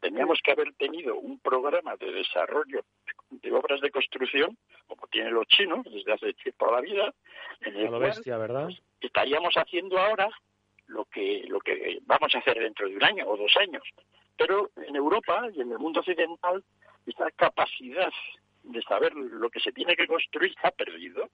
[0.00, 2.84] Teníamos que haber tenido un programa de desarrollo
[3.30, 7.14] de obras de construcción, como tienen los chinos desde hace tiempo la vida,
[7.62, 8.64] en el bestia, ¿verdad?
[8.64, 10.28] Pues, estaríamos haciendo ahora
[10.86, 13.82] lo que lo que vamos a hacer dentro de un año o dos años.
[14.36, 16.64] Pero en Europa y en el mundo occidental
[17.06, 18.12] esa capacidad
[18.62, 21.28] de saber lo que se tiene que construir se ha perdido.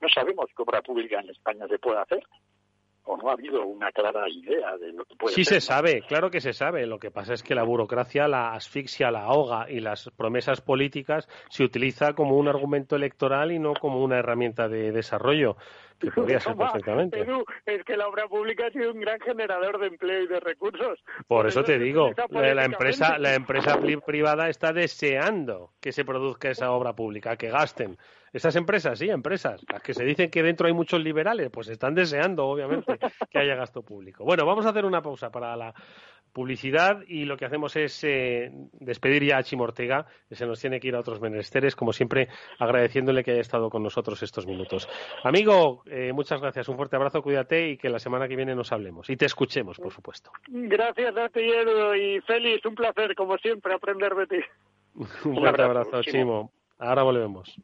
[0.00, 2.22] No sabemos qué obra pública en España se puede hacer
[3.10, 6.30] o no ha habido una clara idea de lo que puede Sí se sabe, claro
[6.30, 6.86] que se sabe.
[6.86, 11.28] Lo que pasa es que la burocracia la asfixia, la ahoga y las promesas políticas
[11.48, 15.56] se utiliza como un argumento electoral y no como una herramienta de desarrollo
[15.98, 17.26] que podría ser perfectamente.
[17.66, 20.98] es que la obra pública ha sido un gran generador de empleo y de recursos.
[21.26, 26.70] Por, eso, te digo, la empresa, la empresa privada está deseando que se produzca esa
[26.70, 27.98] obra pública, que gasten.
[28.32, 31.94] Esas empresas, sí, empresas, las que se dicen que dentro hay muchos liberales, pues están
[31.94, 32.98] deseando, obviamente,
[33.30, 34.24] que haya gasto público.
[34.24, 35.74] Bueno, vamos a hacer una pausa para la
[36.32, 40.60] publicidad y lo que hacemos es eh, despedir ya a Chimo Ortega, que se nos
[40.60, 44.46] tiene que ir a otros menesteres, como siempre, agradeciéndole que haya estado con nosotros estos
[44.46, 44.88] minutos.
[45.24, 48.72] Amigo, eh, muchas gracias, un fuerte abrazo, cuídate y que la semana que viene nos
[48.72, 50.30] hablemos y te escuchemos, por supuesto.
[50.48, 54.40] Gracias a ti, y Félix, un placer, como siempre, aprender de ti.
[55.24, 56.52] un fuerte abrazo, Chimo.
[56.78, 57.56] Ahora volvemos.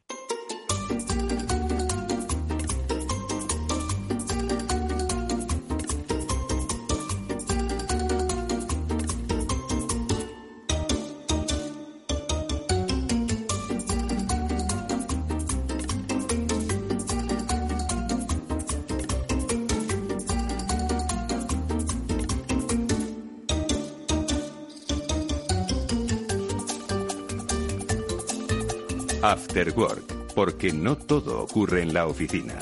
[29.23, 32.53] After Work, porque no todo ocurre en la oficina.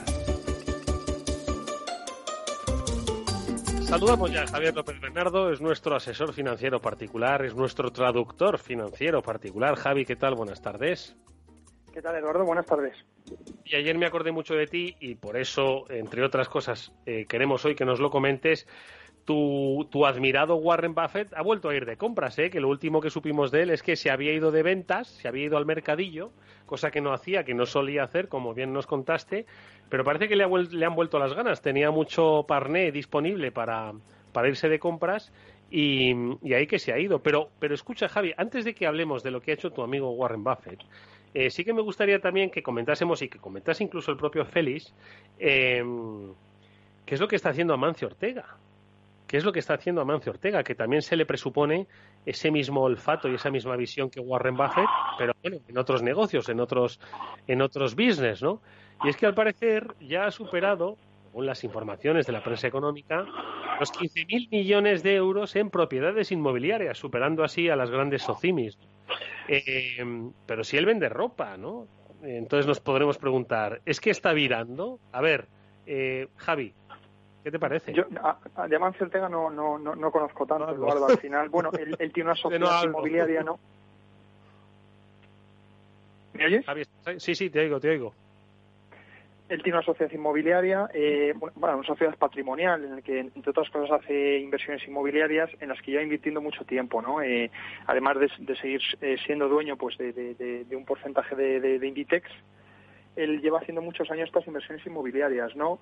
[3.82, 9.22] Saludamos ya a Javier López Bernardo, es nuestro asesor financiero particular, es nuestro traductor financiero
[9.22, 9.76] particular.
[9.76, 10.36] Javi, ¿qué tal?
[10.36, 11.18] Buenas tardes.
[11.94, 12.46] ¿Qué tal, Eduardo?
[12.46, 12.96] Buenas tardes.
[13.66, 17.66] Y ayer me acordé mucho de ti y por eso, entre otras cosas, eh, queremos
[17.66, 18.68] hoy que nos lo comentes
[19.26, 22.50] tu, tu, admirado Warren Buffett ha vuelto a ir de compras, ¿eh?
[22.50, 25.28] que lo último que supimos de él es que se había ido de ventas, se
[25.28, 26.32] había ido al mercadillo,
[26.66, 29.46] cosa que no hacía, que no solía hacer, como bien nos contaste,
[29.90, 31.62] pero parece que le, han vuelto las ganas.
[31.62, 33.94] Tenía mucho parné disponible para,
[34.46, 35.34] irse de compras
[35.72, 36.14] y,
[36.44, 37.20] y, ahí que se ha ido.
[37.20, 40.12] Pero, pero escucha, Javi, antes de que hablemos de lo que ha hecho tu amigo
[40.12, 40.82] Warren Buffett,
[41.34, 44.94] eh, sí que me gustaría también que comentásemos y que comentase incluso el propio Félix
[45.38, 45.84] eh,
[47.06, 48.56] qué es lo que está haciendo Amancio Ortega
[49.28, 51.88] ¿Qué es lo que está haciendo Amancio Ortega, que también se le presupone
[52.26, 56.48] ese mismo olfato y esa misma visión que Warren Buffett, pero bueno, en otros negocios,
[56.50, 57.00] en otros,
[57.48, 58.62] en otros business, ¿no?
[59.04, 63.26] Y es que al parecer ya ha superado, según las informaciones de la prensa económica,
[63.80, 68.78] los 15.000 millones de euros en propiedades inmobiliarias, superando así a las grandes socimis.
[69.48, 70.04] Eh,
[70.46, 71.88] pero si él vende ropa, ¿no?
[72.24, 75.00] entonces nos podremos preguntar, ¿es que está virando?
[75.12, 75.48] A ver,
[75.86, 76.74] eh, Javi,
[77.46, 77.94] ¿qué te parece?
[77.94, 81.48] Yo a, de Amancio Ortega no, no, no, conozco tanto, Eduardo, al final.
[81.50, 83.60] Bueno, él, tiene una sociedad inmobiliaria, ¿no?
[86.34, 86.66] ¿Me oyes?
[87.18, 88.14] sí, sí, te oigo, te oigo.
[89.48, 93.70] Él tiene una sociedad inmobiliaria, eh, bueno, una sociedad patrimonial en la que, entre otras
[93.70, 97.22] cosas, hace inversiones inmobiliarias en las que lleva invirtiendo mucho tiempo, ¿no?
[97.22, 97.52] Eh,
[97.86, 102.28] además de, seguir eh, siendo dueño, pues, de, un porcentaje de, Inditex,
[103.16, 105.80] él lleva haciendo muchos años estas inversiones inmobiliarias, ¿no?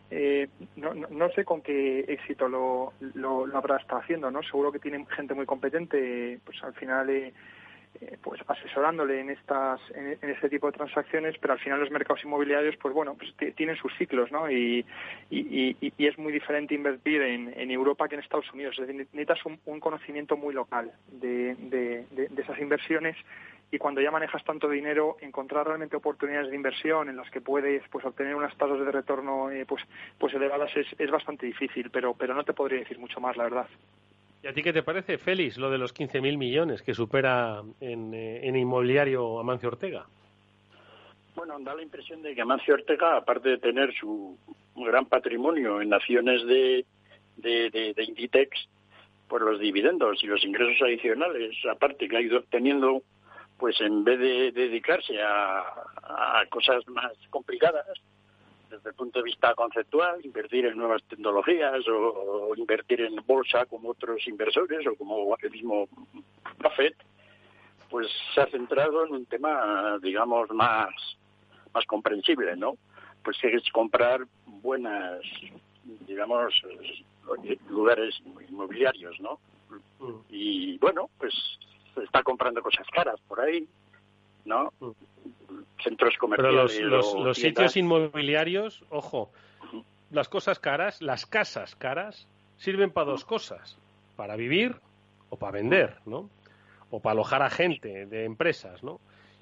[0.76, 4.44] no, no, sé con qué éxito lo, lo, habrá estado haciendo, ¿no?
[4.44, 7.10] Seguro que tiene gente muy competente, pues al final
[8.02, 12.24] eh, pues asesorándole en estas en, este tipo de transacciones pero al final los mercados
[12.24, 14.84] inmobiliarios pues bueno pues tienen sus ciclos no y,
[15.30, 19.08] y, y, es muy diferente invertir en, en, Europa que en Estados Unidos es decir,
[19.14, 23.16] necesitas un, un conocimiento muy local de, de, de, esas inversiones
[23.74, 27.82] y cuando ya manejas tanto dinero encontrar realmente oportunidades de inversión en las que puedes
[27.90, 29.82] pues obtener unas tasas de retorno eh, pues
[30.20, 33.46] pues elevadas es, es bastante difícil pero pero no te podría decir mucho más la
[33.46, 33.68] verdad
[34.44, 38.14] ¿Y a ti qué te parece, Félix, lo de los 15.000 millones que supera en,
[38.14, 40.06] eh, en inmobiliario Amancio Ortega?
[41.34, 44.38] Bueno, da la impresión de que Amancio Ortega, aparte de tener su
[44.76, 46.86] gran patrimonio en acciones de,
[47.38, 48.68] de, Inditex,
[49.30, 53.02] por los dividendos y los ingresos adicionales, aparte que ha ido obteniendo,
[53.58, 57.86] pues en vez de dedicarse a, a cosas más complicadas,
[58.74, 63.90] desde el punto de vista conceptual, invertir en nuevas tecnologías o, invertir en bolsa como
[63.90, 65.88] otros inversores o como el mismo
[66.60, 66.96] Buffett,
[67.90, 70.90] pues se ha centrado en un tema, digamos, más,
[71.74, 72.76] más comprensible, ¿no?
[73.24, 75.22] Pues que es comprar buenas,
[76.08, 76.54] digamos,
[77.70, 79.40] lugares inmobiliarios, ¿no?
[80.00, 80.20] Mm.
[80.30, 81.34] Y bueno, pues
[81.98, 83.68] está comprando cosas caras por ahí,
[84.46, 84.72] ¿no?
[85.84, 86.78] Centros comerciales.
[86.78, 89.32] Pero los, sitios inmobiliarios, ojo,
[90.12, 92.28] las cosas caras, las casas caras,
[92.58, 93.78] sirven para dos cosas,
[94.16, 94.76] para vivir
[95.30, 96.30] o para vender, ¿no?
[96.90, 99.00] O para alojar a gente de empresas, ¿no?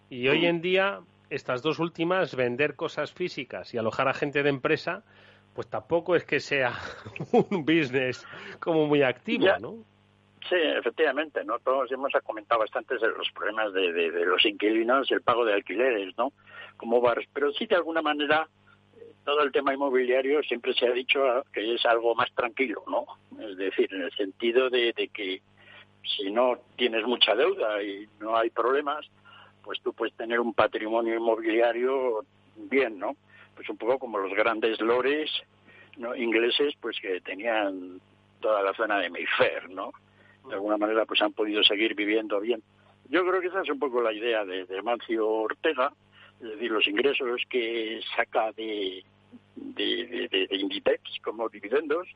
[0.10, 4.50] Y hoy en día, estas dos últimas, vender cosas físicas y alojar a gente de
[4.50, 5.04] empresa,
[5.54, 6.74] pues tampoco es que sea
[7.32, 8.26] un business
[8.60, 9.91] como muy activo, ¿no?
[10.50, 11.60] Sí, efectivamente, ¿no?
[11.60, 15.54] Todos hemos comentado bastante de los problemas de, de, los inquilinos y el pago de
[15.54, 16.34] alquileres, ¿no?
[16.78, 18.48] Como bar, pero sí de alguna manera
[19.24, 23.06] todo el tema inmobiliario siempre se ha dicho que es algo más tranquilo, ¿no?
[23.40, 25.42] Es decir, en el sentido de, de que
[26.04, 29.06] si no tienes mucha deuda y no hay problemas,
[29.64, 32.26] pues tú puedes tener un patrimonio inmobiliario
[32.56, 33.16] bien, ¿no?
[33.56, 35.30] Pues un poco como los grandes lores
[35.98, 36.16] ¿no?
[36.16, 38.02] ingleses, pues que tenían
[38.40, 39.92] toda la zona de Mayfair, ¿no?
[40.48, 42.62] De alguna manera pues han podido seguir viviendo bien.
[43.10, 45.92] Yo creo que esa es un poco la idea de, de Mancio Ortega,
[46.42, 49.04] es decir, los ingresos que saca de,
[49.56, 52.08] de, de, Inditex como dividendos,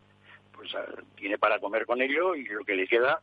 [0.54, 3.22] pues ah, tiene para comer con ello y lo que le queda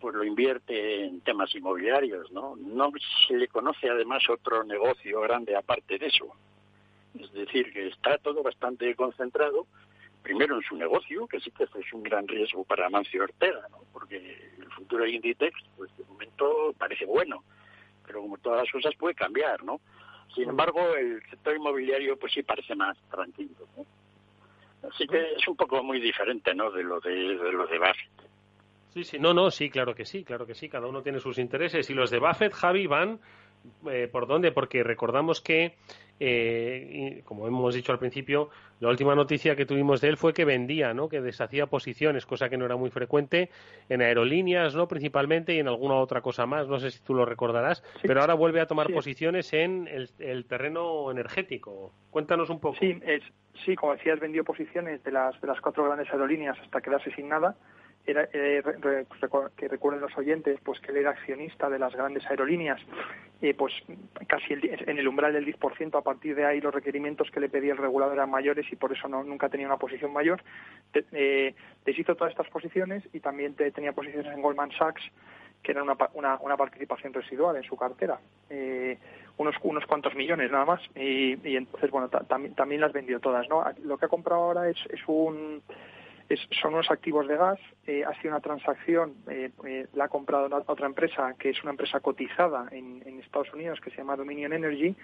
[0.00, 2.54] pues lo invierte en temas inmobiliarios, ¿no?
[2.56, 2.92] No
[3.26, 6.26] se le conoce además otro negocio grande aparte de eso.
[7.18, 9.66] Es decir, que está todo bastante concentrado
[10.26, 13.78] primero en su negocio, que sí que es un gran riesgo para Mancio Ortega, ¿no?
[13.92, 14.16] porque
[14.58, 17.44] el futuro de Inditex, pues de momento parece bueno,
[18.04, 19.80] pero como todas las cosas puede cambiar, ¿no?
[20.34, 23.54] Sin embargo, el sector inmobiliario pues sí parece más tranquilo.
[24.82, 26.72] Así que es un poco muy diferente, ¿no?
[26.72, 28.30] De lo de, de lo de Buffett.
[28.94, 31.38] Sí, sí, no, no, sí, claro que sí, claro que sí, cada uno tiene sus
[31.38, 33.20] intereses y los de Buffett, Javi, van
[33.88, 35.76] eh, por dónde, porque recordamos que
[36.18, 38.50] eh, como hemos dicho al principio,
[38.80, 41.08] la última noticia que tuvimos de él fue que vendía, ¿no?
[41.08, 43.50] que deshacía posiciones, cosa que no era muy frecuente
[43.88, 44.88] en aerolíneas, ¿no?
[44.88, 48.34] principalmente, y en alguna otra cosa más, no sé si tú lo recordarás, pero ahora
[48.34, 51.92] vuelve a tomar posiciones en el, terreno energético.
[52.10, 52.76] Cuéntanos un poco.
[52.78, 53.22] Sí, es,
[53.64, 57.28] sí, como decías, vendió posiciones de las, de las cuatro grandes aerolíneas hasta quedarse sin
[57.28, 57.56] nada
[58.06, 58.62] era, eh,
[59.56, 62.80] que recuerden los oyentes, pues que él era accionista de las grandes aerolíneas,
[63.42, 63.72] eh, pues
[64.28, 67.72] casi en el umbral del 10%, a partir de ahí los requerimientos que le pedía
[67.72, 70.42] el regulador eran mayores y por eso no, nunca tenía una posición mayor.
[70.94, 71.54] Eh,
[71.84, 75.02] deshizo todas estas posiciones y también tenía posiciones en Goldman Sachs,
[75.62, 78.18] que era una, una, una participación residual en su cartera.
[78.48, 78.96] Eh,
[79.38, 83.46] unos, unos cuantos millones nada más y, y entonces bueno también también las vendió todas
[83.50, 85.60] no lo que ha comprado ahora es, es un
[86.60, 87.58] son unos activos de gas.
[87.86, 91.70] Eh, ha sido una transacción, eh, eh, la ha comprado otra empresa que es una
[91.70, 94.94] empresa cotizada en, Estados Unidos que se llama Dominion Energy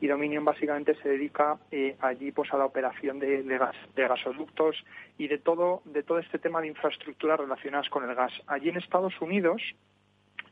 [0.00, 1.56] y Dominion básicamente se dedica
[2.00, 4.84] allí pues a la operación de, gas, de gasoductos
[5.16, 8.32] y de todo de todo este tema de infraestructuras relacionadas con el gas.
[8.48, 9.62] Allí en Estados Unidos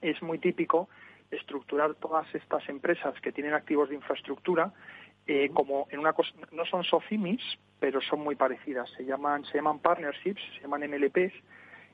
[0.01, 0.89] es muy típico
[1.31, 4.73] estructurar todas estas empresas que tienen activos de infraestructura
[5.27, 7.41] eh, como en una cosa, no son SOFIMIS,
[7.83, 8.89] pero son muy parecidas.
[8.97, 11.33] Se llaman, se llaman partnerships, se llaman MLPs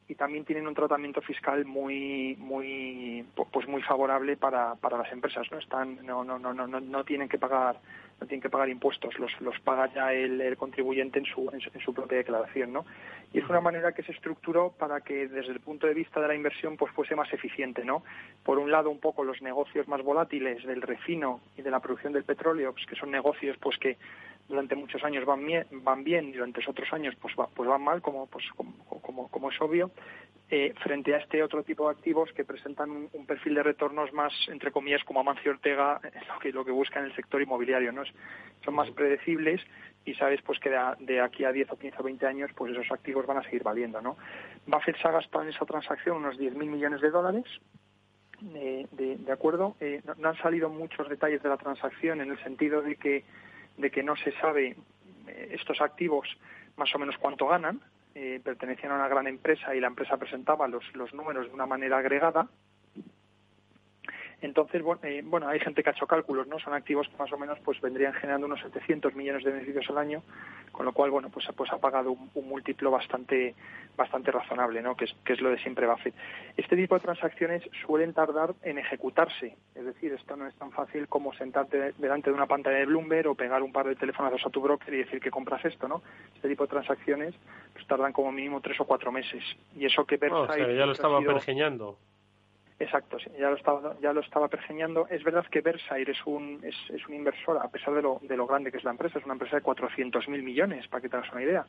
[0.07, 5.47] y también tienen un tratamiento fiscal muy muy pues muy favorable para, para las empresas
[5.51, 7.77] no están no no no no no tienen que pagar
[8.19, 11.93] no tienen que pagar impuestos los los paga ya el, contribuyente en su, en su,
[11.93, 12.87] propia declaración no
[13.35, 16.29] y es una manera que se estructuró para que desde el punto de vista de
[16.29, 18.03] la inversión pues fuese más eficiente no
[18.45, 22.15] por un lado un poco los negocios más volátiles del refino y de la producción
[22.15, 23.99] del petróleo pues que son negocios pues que
[24.49, 28.27] durante muchos años van bien, van bien durante otros años pues, pues van mal, como,
[28.27, 29.91] pues, como, como, es obvio,
[30.51, 34.33] eh, frente a este otro tipo de activos que presentan un, perfil de retornos más,
[34.49, 37.93] entre comillas, como Amancio Ortega, lo que, lo que busca en el sector inmobiliario.
[37.93, 38.03] ¿no?
[38.65, 39.61] son más predecibles
[40.05, 42.91] y sabes pues que de, aquí a 10 o 15 o 20 años pues esos
[42.91, 44.01] activos van a seguir valiendo.
[44.01, 44.17] ¿no?
[44.67, 47.45] Buffett se ha gastado en esa transacción unos 10.000 millones de dólares
[48.41, 49.77] de, de, acuerdo.
[49.81, 53.25] Eh, no, han salido muchos detalles de la transacción en el sentido de que
[53.79, 54.77] de que no se sabe
[55.27, 56.29] eh, estos activos
[56.77, 57.81] más o menos cuánto ganan,
[58.15, 61.67] eh, pertenecían a una gran empresa y la empresa presentaba los, los números de una
[61.67, 62.49] manera agregada
[64.41, 66.61] entonces, eh, bueno, hay gente que ha hecho cálculos, ¿no?
[66.61, 69.99] Son activos que más o menos pues vendrían generando unos 700 millones de beneficios al
[69.99, 70.23] año,
[70.71, 73.55] con lo cual, bueno, pues, pues ha pagado un, múltiplo bastante
[73.97, 74.97] bastante razonable, ¿no?
[74.97, 76.15] Que es, que es lo de siempre Buffett.
[76.57, 81.09] Este tipo de transacciones suelen tardar en ejecutarse, es decir, esto no es tan fácil
[81.09, 84.51] como sentarte delante de una pantalla de Bloomberg o pegar un par de teléfonos a
[84.51, 86.01] tu broker y decir que compras esto, ¿no?
[86.37, 87.35] Este tipo de transacciones
[87.73, 89.43] pues tardan como mínimo tres o cuatro meses.
[89.77, 90.49] Y eso que Versailles...
[90.49, 91.99] o sea, ya lo estaba pergeñando.
[92.81, 95.09] Exacto, ya lo estaba, ya lo estaba pergeñando.
[95.11, 98.47] Es verdad que Versailles es un, es, un inversor, a pesar de lo, de lo
[98.47, 101.33] grande que es la empresa, es una empresa de 400.000 millones, para que te hagas
[101.33, 101.67] una idea.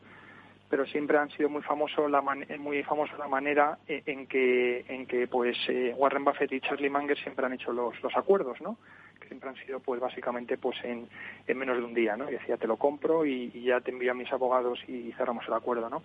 [0.69, 5.27] Pero siempre han sido muy famoso la muy famoso la manera en que, en que
[5.27, 8.77] pues eh, Warren Buffett y Charlie Munger siempre han hecho los, los acuerdos, ¿no?
[9.19, 11.09] Que siempre han sido, pues básicamente, pues en,
[11.47, 12.29] en menos de un día, ¿no?
[12.29, 15.55] Y decía, te lo compro y, ya te envío a mis abogados y cerramos el
[15.55, 16.03] acuerdo, ¿no?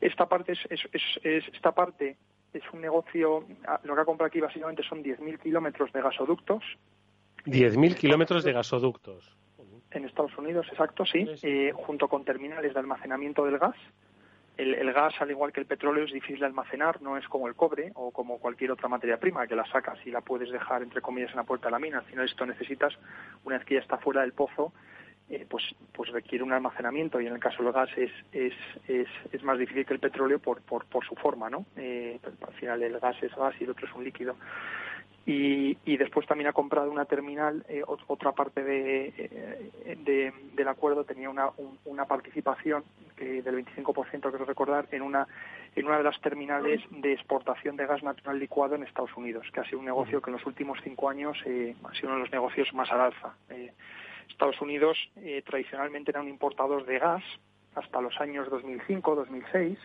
[0.00, 2.16] Esta parte es, es esta parte
[2.52, 6.62] es un negocio, ah, lo que ha comprado aquí básicamente son 10.000 kilómetros de gasoductos.
[7.44, 9.36] 10.000 kilómetros de gasoductos.
[9.90, 13.76] En Estados Unidos, exacto, sí, eh, junto con terminales de almacenamiento del gas.
[14.58, 17.54] El, gas, al igual que el petróleo, es difícil de almacenar, no es como el
[17.54, 21.00] cobre o como cualquier otra materia prima, que la sacas y la puedes dejar, entre
[21.00, 21.98] comillas, en la puerta de la mina.
[21.98, 22.92] Al final esto necesitas,
[23.44, 24.72] una vez que ya está fuera del pozo,
[25.30, 25.62] eh, pues,
[25.92, 28.54] pues requiere un almacenamiento y en el caso del gas es, es,
[28.86, 31.66] es, es más difícil que el petróleo por, por, por su forma, ¿no?
[31.76, 34.36] Eh, al final el gas es gas y el otro es un líquido.
[35.26, 39.12] Y, y después también ha comprado una terminal, eh, otra parte de,
[40.02, 41.50] de, del acuerdo tenía una,
[41.84, 42.82] una participación
[43.18, 45.26] del 25%, quiero recordar, en una,
[45.76, 49.60] en una de las terminales de exportación de gas natural licuado en Estados Unidos, que
[49.60, 52.32] ha sido un negocio que en los últimos cinco años ha sido uno de los
[52.32, 53.34] negocios más al alza.
[54.28, 57.22] Estados Unidos eh, tradicionalmente era un importador de gas
[57.74, 59.78] hasta los años 2005, 2006,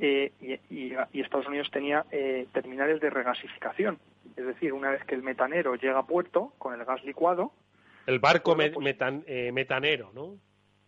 [0.00, 0.32] eh,
[0.70, 3.98] y, Estados Unidos tenía eh, terminales de regasificación.
[4.36, 7.52] Es decir, una vez que el metanero llega a puerto con el gas licuado.
[8.06, 8.72] El barco pues
[9.52, 10.36] metanero, ¿no?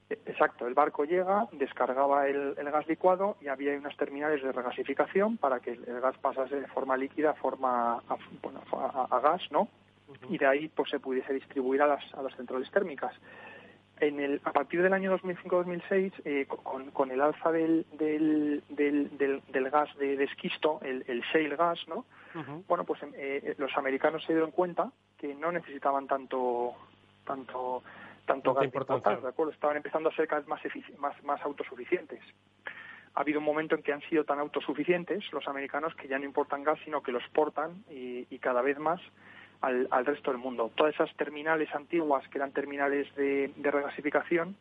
[0.09, 5.37] E, exacto, el barco llega, descargaba el, gas licuado y había unas terminales de regasificación
[5.37, 9.69] para que el, gas pasase de forma líquida a forma a gas, ¿no?
[10.29, 13.15] Y de ahí pues se pudiese distribuir a las, a las centrales térmicas.
[13.99, 19.11] En el, a partir del año 2005-2006, eh, con, con, el alza del, del, del,
[19.49, 22.05] del, gas de, esquisto, el, el, shale gas, ¿no?
[22.69, 26.75] Bueno, pues eh, los americanos se dieron cuenta que no necesitaban tanto
[27.25, 27.83] tanto
[28.27, 29.53] tanto gas de ¿de acuerdo?
[29.53, 30.61] Estaban empezando a ser cada vez más,
[30.99, 32.21] más, más autosuficientes.
[33.15, 36.27] Ha habido un momento en que han sido tan autosuficientes los americanos que ya no
[36.27, 39.01] importan gas, sino que los portan y, y cada vez más
[39.61, 40.71] al, al, resto del mundo.
[40.75, 44.57] Todas esas terminales antiguas, que eran terminales de, de regasificación,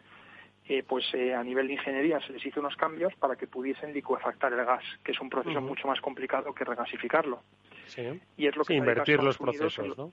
[0.68, 3.94] eh, pues eh, a nivel de ingeniería se les hizo unos cambios para que pudiesen
[3.94, 7.44] licuefactar el gas, que es un proceso mucho más complicado que regasificarlo.
[7.86, 8.20] Sí.
[8.36, 10.12] Y es lo que invertir los procesos, ¿no?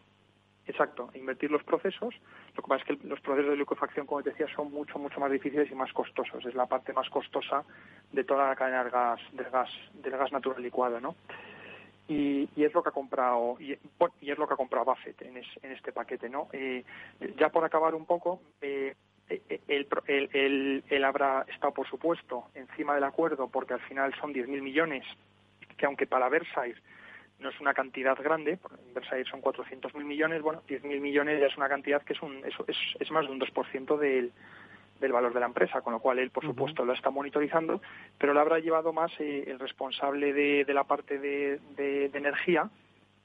[0.66, 2.14] Exacto, invertir los procesos.
[2.54, 5.18] Lo que pasa es que los procesos de licuefacción, como te decía, son mucho, mucho
[5.18, 6.44] más difíciles y más costosos.
[6.44, 7.64] Es la parte más costosa
[8.12, 11.16] de toda la cadena del gas, del gas, del gas natural licuado, ¿no?
[12.12, 15.72] Y, es lo que ha comprado y, es lo que ha comprado Buffett en, en
[15.72, 16.84] este paquete no eh,
[17.36, 18.94] ya por acabar un poco eh,
[19.28, 24.60] eh él, él, habrá estado por supuesto encima del acuerdo porque al final son 10.000
[24.62, 25.04] millones
[25.76, 26.78] que aunque para Versailles
[27.38, 31.56] no es una cantidad grande, en Versailles son 400.000 millones, bueno, 10.000 millones ya es
[31.56, 34.32] una cantidad que es, un, es, es, es más de un 2% del,
[35.02, 37.82] del valor de la empresa, con lo cual él, por supuesto, lo está monitorizando,
[38.16, 41.60] pero lo habrá llevado más eh, el responsable de, la parte de,
[42.14, 42.70] energía,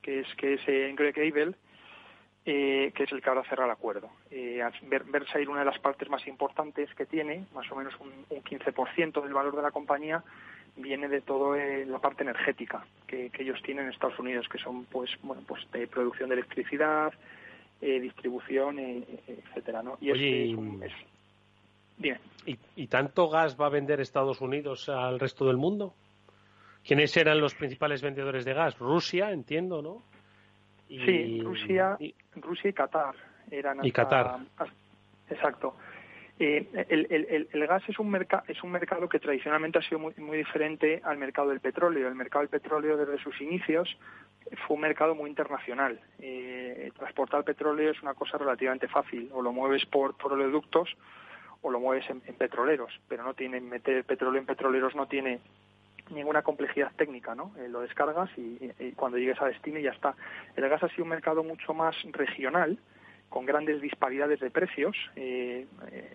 [0.02, 1.56] que es que es eh, Greg Abel,
[2.46, 4.10] eh, que es el que ahora cerra el acuerdo.
[4.32, 8.12] Eh, ver, Versailles, una de las partes más importantes que tiene, más o menos un,
[8.30, 10.24] un 15% del valor de la compañía,
[10.76, 15.10] viene de toda la parte energética que, ellos tienen en Estados Unidos, que son pues
[15.24, 17.14] bueno pues de producción de electricidad,
[17.80, 19.98] distribución, etcétera, ¿no?
[20.02, 20.94] Y es,
[22.46, 25.94] ¿Y, ¿Y tanto gas va a vender Estados Unidos al resto del mundo?
[26.86, 28.78] ¿Quiénes eran los principales vendedores de gas?
[28.80, 30.04] Rusia, entiendo, ¿no?
[30.88, 31.98] sí, Rusia,
[32.36, 33.16] Rusia y Qatar
[33.52, 33.84] eran.
[33.84, 34.40] y Qatar.
[35.30, 35.76] exacto.
[36.40, 38.16] Eh, el, gas es un,
[38.48, 42.08] es un mercado que tradicionalmente ha sido muy, muy diferente al mercado del petróleo.
[42.08, 43.98] El mercado del petróleo desde sus inicios
[44.66, 46.00] fue un mercado muy internacional.
[46.20, 49.30] Eh, transportar petróleo es una cosa relativamente fácil.
[49.34, 50.96] O lo mueves por, por oleoductos
[51.62, 55.40] o lo mueves en, petroleros, pero no tiene meter petróleo en petroleros no tiene
[56.12, 57.52] ninguna complejidad técnica, ¿no?
[57.58, 60.16] Eh, lo descargas y, cuando llegues a destino ya está.
[60.56, 62.78] El gas ha sido un mercado mucho más regional,
[63.30, 64.96] con grandes disparidades de precios.
[65.16, 65.68] Eh,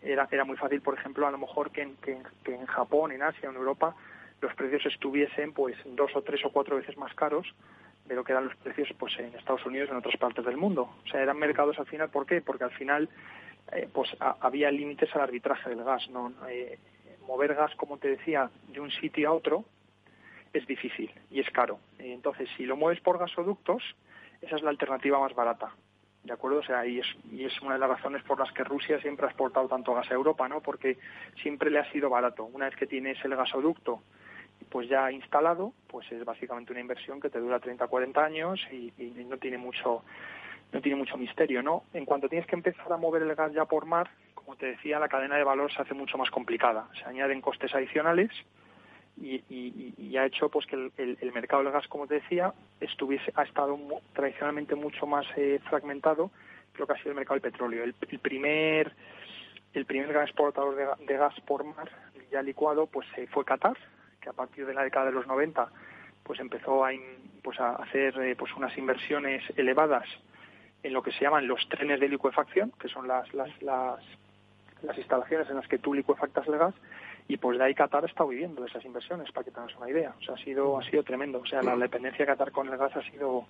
[0.02, 3.22] era, era muy fácil, por ejemplo, a lo mejor que en, que, en Japón, en
[3.22, 3.94] Asia, en Europa,
[4.40, 7.46] los precios estuviesen pues dos o tres o cuatro veces más caros
[8.06, 10.56] de lo que eran los precios pues en Estados Unidos y en otras partes del
[10.56, 10.88] mundo.
[11.04, 12.40] O sea, eran mercados al final, ¿por qué?
[12.40, 13.08] Porque al final
[13.70, 16.08] eh, pues había límites al arbitraje del gas.
[16.10, 16.32] ¿no?
[16.48, 16.78] Eh,
[17.26, 19.64] mover gas, como te decía, de un sitio a otro
[20.52, 21.78] es difícil y es caro.
[21.98, 23.82] Entonces, si lo mueves por gasoductos,
[24.40, 25.72] esa es la alternativa más barata.
[26.24, 26.58] ¿De acuerdo?
[26.58, 29.26] O sea, y es, y es una de las razones por las que Rusia siempre
[29.26, 30.60] ha exportado tanto gas a Europa, ¿no?
[30.60, 30.98] Porque
[31.42, 32.44] siempre le ha sido barato.
[32.44, 34.02] Una vez que tienes el gasoducto
[34.68, 38.60] pues ya instalado, pues es básicamente una inversión que te dura 30 o 40 años
[38.70, 38.92] y
[39.26, 40.04] no tiene mucho
[40.72, 41.84] no tiene mucho misterio, ¿no?
[41.92, 44.98] En cuanto tienes que empezar a mover el gas ya por mar, como te decía,
[44.98, 46.88] la cadena de valor se hace mucho más complicada.
[46.98, 48.30] Se añaden costes adicionales
[49.20, 53.78] y, ha hecho pues que el, mercado del gas, como te decía, estuviese ha estado
[54.14, 56.30] tradicionalmente mucho más eh, fragmentado
[56.72, 57.84] que lo que ha sido el mercado del petróleo.
[57.84, 58.92] El, primer
[59.74, 61.90] el primer gran exportador de, gas por mar
[62.30, 63.76] ya licuado pues eh, fue Qatar,
[64.20, 65.68] que a partir de la década de los 90
[66.22, 66.90] pues empezó a,
[67.42, 70.06] pues, a hacer eh, pues unas inversiones elevadas
[70.82, 73.98] en lo que se llaman los trenes de licuefacción, que son las, las, las,
[74.96, 76.74] instalaciones en las que tú licuefactas el gas,
[77.28, 80.14] y pues de ahí Qatar está viviendo de esas inversiones, para que tengas una idea.
[80.20, 81.40] O sea, ha sido, ha sido tremendo.
[81.40, 83.46] O sea, la dependencia de Qatar con el gas ha sido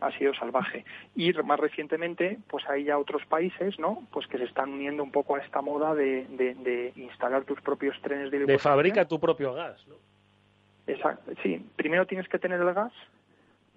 [0.00, 0.84] ha sido salvaje.
[1.14, 4.02] Y más recientemente, pues hay ya otros países, ¿no?
[4.12, 7.98] Pues que se están uniendo un poco a esta moda de, de, instalar tus propios
[8.02, 8.72] trenes de licuefacción.
[8.72, 9.94] De fabrica tu propio gas, ¿no?
[10.86, 11.32] Exacto.
[11.42, 12.92] Sí, primero tienes que tener el gas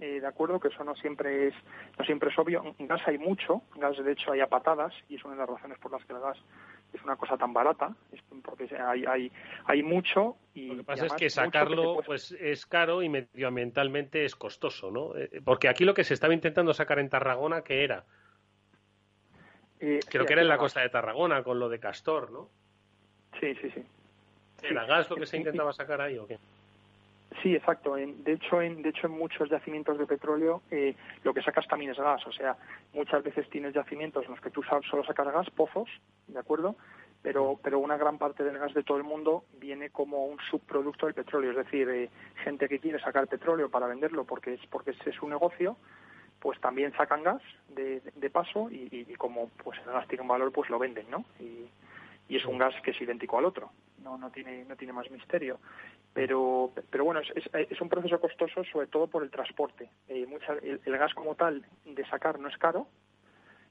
[0.02, 1.54] eh, de acuerdo que eso no siempre es
[1.98, 2.64] no siempre es obvio.
[2.80, 5.78] Gas hay mucho gas de hecho hay a patadas y es una de las razones
[5.80, 6.38] por las que el gas
[6.94, 7.94] es una cosa tan barata
[8.44, 9.32] porque hay hay
[9.66, 14.38] hay mucho y lo que pasa es que sacarlo pues es caro y medioambientalmente es
[14.38, 18.06] costoso no eh, porque aquí lo que se estaba intentando sacar en Tarragona que era
[19.82, 22.50] eh, creo que era en la costa de Tarragona con lo de Castor no
[23.40, 23.84] sí sí sí.
[24.62, 26.38] ¿Era gas lo que se intentaba sacar ahí o qué?
[27.42, 27.96] Sí, exacto.
[27.96, 31.92] de hecho, en, de hecho, en muchos yacimientos de petróleo eh, lo que sacas también
[31.92, 32.26] es gas.
[32.26, 32.58] O sea,
[32.94, 35.90] muchas veces tienes yacimientos en los que tú solo sacas gas, pozos,
[36.28, 36.76] ¿de acuerdo?
[37.22, 41.06] Pero, pero una gran parte del gas de todo el mundo viene como un subproducto
[41.06, 41.52] del petróleo.
[41.52, 42.10] Es decir, eh,
[42.44, 45.78] gente que quiere sacar petróleo para venderlo porque es porque es su negocio,
[46.40, 50.30] pues también sacan gas de, de paso y, y, como pues el gas tiene un
[50.30, 51.26] valor, pues lo venden, ¿no?
[51.40, 51.70] Y,
[52.30, 53.70] y es un gas que es idéntico al otro.
[54.04, 55.60] No, no tiene no tiene más misterio.
[56.14, 59.90] Pero pero bueno es, es, un proceso costoso sobre todo por el transporte.
[60.08, 60.28] Eh,
[60.86, 62.88] el, gas como tal de sacar no es caro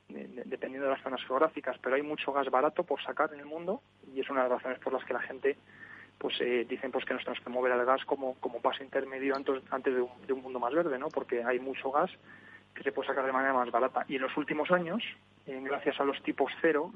[0.09, 3.83] dependiendo de las zonas geográficas pero hay mucho gas barato por sacar en el mundo
[4.15, 5.59] y es una de las razones por las que la gente
[6.17, 9.37] pues eh, dicen pues que nos tenemos que mover al gas como como paso intermedio
[9.37, 12.11] antes antes de un, de un mundo más verde no porque hay mucho gas
[12.79, 14.05] que se puede sacar de manera más barata.
[14.09, 15.03] Y en los últimos años
[15.47, 16.93] eh, gracias a los tipos cero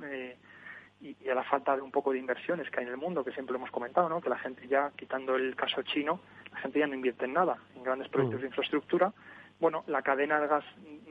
[1.02, 3.32] y, a la falta de un poco de inversiones que hay en el mundo, que
[3.32, 4.20] siempre hemos comentado, ¿no?
[4.20, 6.20] que la gente ya, quitando el caso chino,
[6.52, 8.42] la gente ya no invierte en nada, en grandes proyectos mm.
[8.42, 9.12] de infraestructura.
[9.60, 10.64] Bueno, la cadena de gas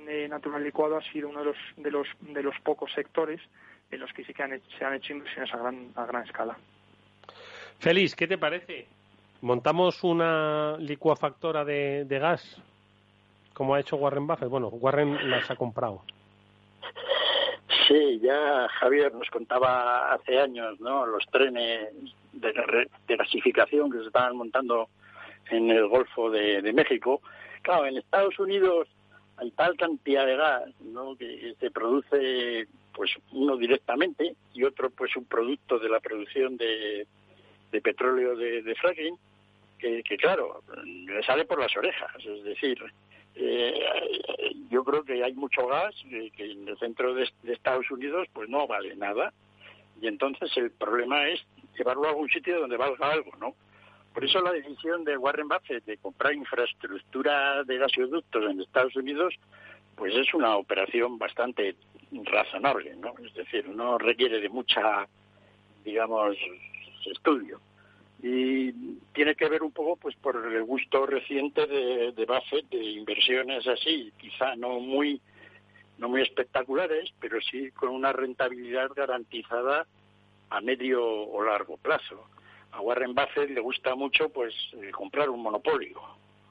[0.07, 3.41] eh, natural licuado ha sido uno de los, de los, de los pocos sectores
[3.91, 6.57] en los que sí que se han hecho inversiones a gran, a gran escala.
[7.79, 8.87] Feliz, ¿qué te parece?
[9.41, 12.61] ¿Montamos una licuafactora de, de gas?
[13.53, 14.49] Como ha hecho Warren Buffett.
[14.49, 16.03] Bueno, Warren las ha comprado.
[17.87, 21.05] Sí, ya Javier nos contaba hace años, ¿no?
[21.05, 21.89] Los trenes
[22.33, 24.89] de, de gasificación que se estaban montando
[25.51, 27.21] en el Golfo de, México.
[27.61, 28.87] Claro, en Estados Unidos
[29.37, 31.15] hay tal cantidad de gas, ¿no?
[31.15, 37.07] Que se produce, pues, uno directamente y otro, pues, un producto de la producción de,
[37.83, 39.15] petróleo de, fracking,
[39.79, 42.11] que, claro, le sale por las orejas.
[42.23, 42.79] Es decir,
[43.35, 43.79] eh,
[44.69, 48.67] yo creo que hay mucho gas que, en el centro de, Estados Unidos pues no
[48.67, 49.33] vale nada
[50.01, 51.41] y entonces el problema es
[51.77, 53.55] llevarlo a algún sitio donde valga algo, ¿no?
[54.13, 59.33] Por eso la decisión de Warren Buffett de comprar infraestructura de gasoductos en Estados Unidos
[59.95, 61.75] pues es una operación bastante
[62.23, 63.13] razonable, ¿no?
[63.23, 65.07] Es decir, no requiere de mucha,
[65.83, 66.35] digamos,
[67.05, 67.59] estudio
[68.23, 68.71] y
[69.13, 73.67] tiene que ver un poco pues por el gusto reciente de, de Buffett de inversiones
[73.67, 75.19] así, quizá no muy
[75.97, 79.85] no muy espectaculares, pero sí con una rentabilidad garantizada
[80.49, 82.25] a medio o largo plazo.
[82.71, 86.01] A Warren Buffett le gusta mucho pues eh, comprar un monopolio,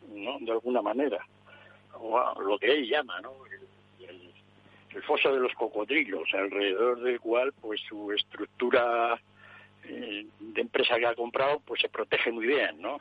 [0.09, 0.39] ¿no?
[0.41, 1.19] De alguna manera,
[1.95, 3.33] o lo que él llama, ¿no?
[3.99, 4.33] El,
[4.95, 9.21] el foso de los cocodrilos, alrededor del cual pues su estructura
[9.85, 13.01] eh, de empresa que ha comprado, pues se protege muy bien, ¿no?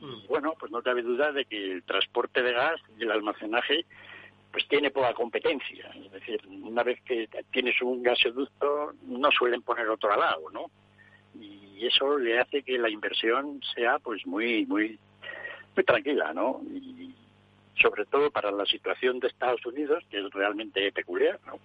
[0.00, 0.28] Mm.
[0.28, 3.84] bueno, pues no cabe duda de que el transporte de gas y el almacenaje
[4.52, 5.90] pues tiene poca competencia.
[6.04, 10.70] Es decir, una vez que tienes un gasoducto, no suelen poner otro al lado, ¿no?
[11.38, 14.98] Y eso le hace que la inversión sea pues muy, muy,
[15.76, 16.60] muy tranquila, ¿no?
[16.72, 17.14] Y
[17.80, 21.58] sobre todo para la situación de Estados Unidos, que es realmente peculiar, ¿no?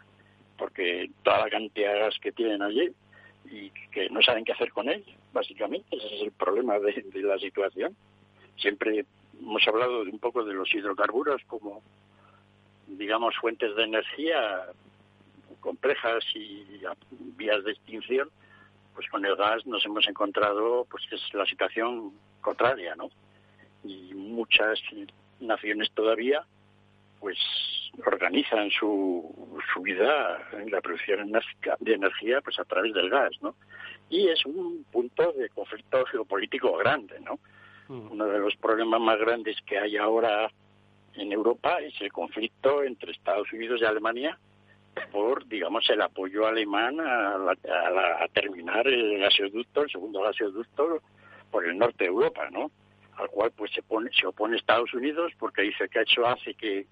[0.58, 2.94] Porque toda la cantidad de gas que tienen allí,
[3.50, 5.96] y que no saben qué hacer con él, básicamente.
[5.96, 7.96] Ese es el problema de, la situación.
[8.58, 9.06] Siempre
[9.40, 11.82] hemos hablado de un poco de los hidrocarburos como,
[12.88, 14.66] digamos, fuentes de energía
[15.60, 16.82] complejas y
[17.38, 18.30] vías de extinción,
[18.94, 23.10] pues con el gas nos hemos encontrado pues es la situación contraria, ¿no?
[23.84, 24.80] Y muchas
[25.40, 26.46] naciones todavía
[27.24, 27.38] pues
[28.06, 31.32] organizan su, su vida en la producción
[31.80, 33.56] de energía pues a través del gas, ¿no?
[34.10, 37.40] Y es un punto de conflicto geopolítico grande, ¿no?
[37.88, 38.12] Mm.
[38.12, 40.52] Uno de los problemas más grandes que hay ahora
[41.14, 44.38] en Europa es el conflicto entre Estados Unidos y Alemania
[45.10, 51.02] por, digamos, el apoyo alemán a, a, terminar el gasoducto, el segundo gasoducto
[51.50, 52.70] por el norte de Europa, ¿no?
[53.16, 56.86] Al cual pues se pone, se opone Estados Unidos porque dice que eso hace que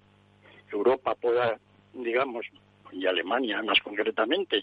[0.72, 1.58] Europa pueda,
[1.92, 2.46] digamos,
[2.92, 4.62] y Alemania más concretamente,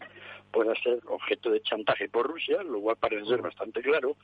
[0.51, 4.15] pueda ser objeto de chantaje por Rusia, lo cual parece ser bastante claro,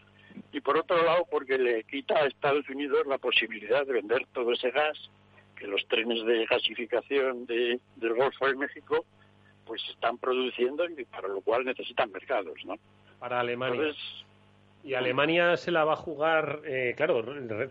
[0.52, 4.52] y por otro lado porque le quita a Estados Unidos la posibilidad de vender todo
[4.52, 5.10] ese gas
[5.56, 9.06] que los trenes de gasificación de, del Golfo de México
[9.66, 12.76] pues están produciendo y para lo cual necesitan mercados, ¿no?
[13.20, 13.94] Para Alemania.
[14.84, 17.24] y Alemania se la va a jugar, eh, claro,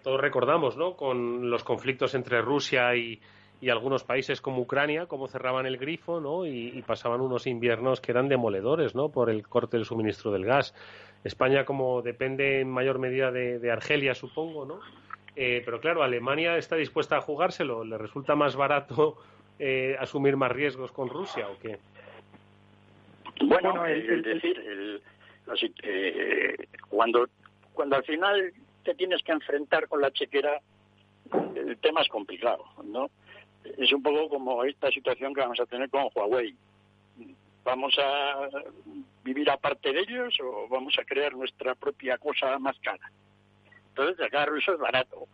[0.03, 0.97] todos recordamos, ¿no?
[0.97, 3.21] Con los conflictos entre Rusia y,
[3.65, 6.45] y algunos países como Ucrania, como cerraban el grifo, ¿no?
[6.45, 9.09] Y, pasaban unos inviernos que eran demoledores, ¿no?
[9.09, 10.75] Por el corte del suministro del gas.
[11.25, 14.81] España, como depende en mayor medida de, Argelia, supongo, ¿no?
[15.35, 17.85] Eh, pero claro, Alemania está dispuesta a jugárselo.
[17.85, 19.17] ¿Le resulta más barato
[19.59, 21.79] eh, asumir más riesgos con Rusia o qué?
[23.47, 24.63] Bueno, es decir,
[25.83, 26.57] eh,
[26.91, 27.27] cuando,
[27.73, 28.53] cuando al final
[28.83, 30.61] te tienes que enfrentar con la chequera,
[31.57, 33.09] el tema es complicado, ¿no?
[33.65, 36.55] Es un poco como esta situación que vamos a tener con Huawei.
[37.65, 38.49] ¿Vamos a
[39.23, 43.11] vivir aparte de ellos o vamos a crear nuestra propia cosa más cara?
[43.89, 45.27] Entonces, gas ruso es barato.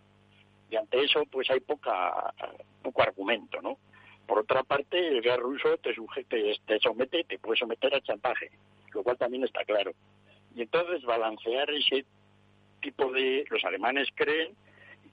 [0.71, 2.33] Y ante eso, pues hay poca,
[2.83, 3.79] poco argumento, ¿no?
[4.27, 8.51] Por otra parte, el gas ruso te, sujete, te somete, te puede someter a chantaje,
[8.95, 9.93] lo cual también está claro.
[10.55, 12.05] Y entonces balancear ese
[12.81, 13.45] tipo de...
[13.51, 14.55] Los alemanes creen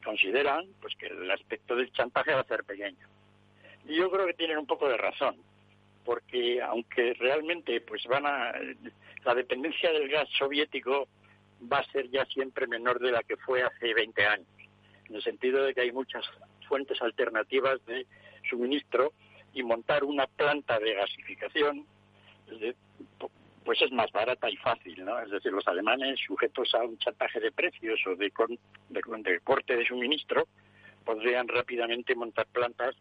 [0.03, 3.07] consideran pues que el aspecto del chantaje va a ser pequeño.
[3.85, 5.37] Y yo creo que tienen un poco de razón,
[6.03, 8.53] porque aunque realmente pues van a
[9.23, 11.07] la dependencia del gas soviético
[11.71, 14.47] va a ser ya siempre menor de la que fue hace 20 años,
[15.09, 16.25] en el sentido de que hay muchas
[16.67, 18.05] fuentes alternativas de
[18.49, 19.13] suministro
[19.53, 21.85] y montar una planta de gasificación
[23.67, 25.19] pues es más barata y fácil, ¿no?
[25.19, 28.31] Es decir, los alemanes sujetos a un chantaje de precios o de,
[28.87, 30.47] de, corte de suministro
[31.03, 32.95] podrían rápidamente montar plantas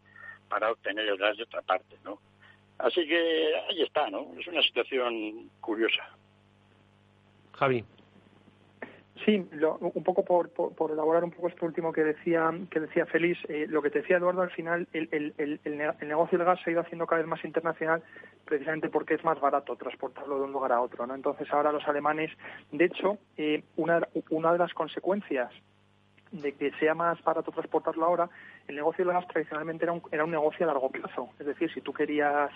[0.49, 2.19] para obtener el gas de otra parte, ¿no?
[2.79, 4.27] Así que ahí está, ¿no?
[4.37, 6.03] Es una situación curiosa.
[7.53, 7.85] Javi.
[9.25, 9.47] Sí,
[9.79, 13.65] un poco por, por, elaborar un poco esto último que decía que decía Félix, eh,
[13.67, 16.69] lo que te decía Eduardo al final, el, el, el, el, negocio del gas se
[16.69, 18.03] ha ido haciendo cada vez más internacional
[18.45, 21.15] precisamente porque es más barato transportarlo de un lugar a otro, ¿no?
[21.15, 22.31] Entonces ahora los alemanes,
[22.71, 25.51] de hecho, eh, una, una de las consecuencias
[26.31, 28.29] de que sea más barato transportarlo ahora,
[28.67, 31.71] el negocio del gas tradicionalmente era un, era un negocio a largo plazo, es decir,
[31.73, 32.51] si tú querías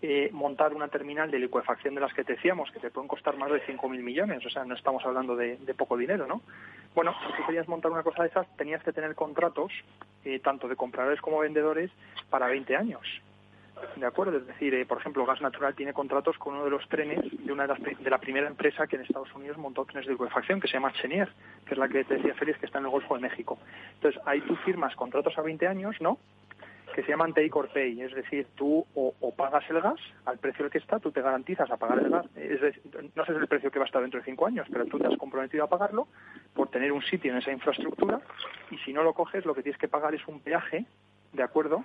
[0.00, 3.36] eh, montar una terminal de licuefacción de las que te decíamos, que te pueden costar
[3.36, 6.40] más de 5.000 millones, o sea, no estamos hablando de, poco dinero, ¿no?
[6.94, 9.72] Bueno, si querías montar una cosa de esas, tenías que tener contratos,
[10.24, 11.90] eh, tanto de compradores como vendedores,
[12.30, 13.02] para 20 años.
[13.96, 14.38] ¿De acuerdo?
[14.38, 17.52] Es decir, eh, por ejemplo, Gas Natural tiene contratos con uno de los trenes de
[17.52, 20.74] una de, la primera empresa que en Estados Unidos montó trenes de licuefacción, que se
[20.74, 21.28] llama Chenier,
[21.66, 23.58] que es la que te decía Félix, que está en el Golfo de México.
[23.94, 26.18] Entonces, ahí tú firmas contratos a 20 años, ¿no?
[26.98, 30.64] Que se llaman take or pay, es decir, tú o, pagas el gas al precio
[30.64, 32.26] al que está, tú te garantizas a pagar el gas,
[33.14, 35.06] no sé el precio que va a estar dentro de cinco años, pero tú te
[35.06, 36.08] has comprometido a pagarlo
[36.54, 38.20] por tener un sitio en esa infraestructura
[38.72, 40.86] y si no lo coges lo que tienes que pagar es un peaje,
[41.34, 41.84] ¿de acuerdo?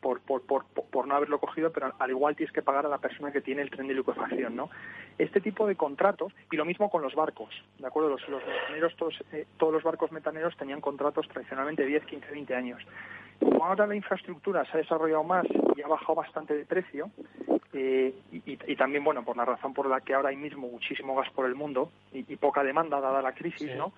[0.00, 2.98] Por, por, por, por, no haberlo cogido, pero al igual tienes que pagar a la
[2.98, 4.70] persona que tiene el tren de liquefacción, ¿no?
[5.18, 8.10] Este tipo de contratos, y lo mismo con los barcos, ¿de acuerdo?
[8.10, 12.30] Los, los metaneros, todos, eh, todos los barcos metaneros tenían contratos tradicionalmente de 10, 15,
[12.30, 12.82] 20 años.
[13.40, 15.46] Como ahora la infraestructura se ha desarrollado más
[15.76, 17.10] y ha bajado bastante de precio,
[17.72, 21.30] eh, y, también, bueno, por la razón por la que ahora hay mismo muchísimo gas
[21.30, 23.92] por el mundo y, poca demanda dada la crisis, ¿no?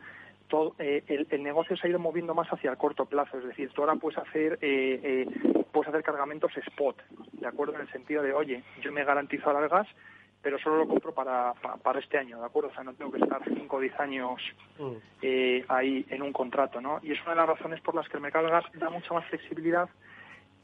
[0.78, 3.82] Eh, el, negocio se ha ido moviendo más hacia el corto plazo, es decir, tú
[3.82, 6.96] ahora puedes hacer, eh, eh, puedes hacer cargamentos spot,
[7.32, 7.74] ¿de acuerdo?
[7.74, 9.86] En el sentido de, oye, yo me garantizo ahora el gas,
[10.42, 12.70] pero solo lo compro para, para, este año, ¿de acuerdo?
[12.70, 14.40] O sea, no tengo que estar 5 o 10 años
[14.78, 15.64] mm.
[15.68, 16.98] ahí en un contrato, ¿no?
[17.03, 19.14] Y es una de las razones por las que el mercado del gas da mucha
[19.14, 19.88] más flexibilidad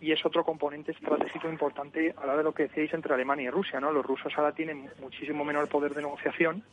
[0.01, 3.51] y es otro componente estratégico importante a la de lo que decíais entre Alemania y
[3.51, 3.93] Rusia, ¿no?
[3.93, 6.64] Los rusos ahora tienen muchísimo menor poder de negociación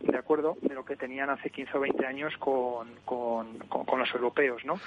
[0.00, 3.58] de acuerdo de lo que tenían hace 15 o 20 años con, con,
[3.98, 4.78] los europeos, ¿no?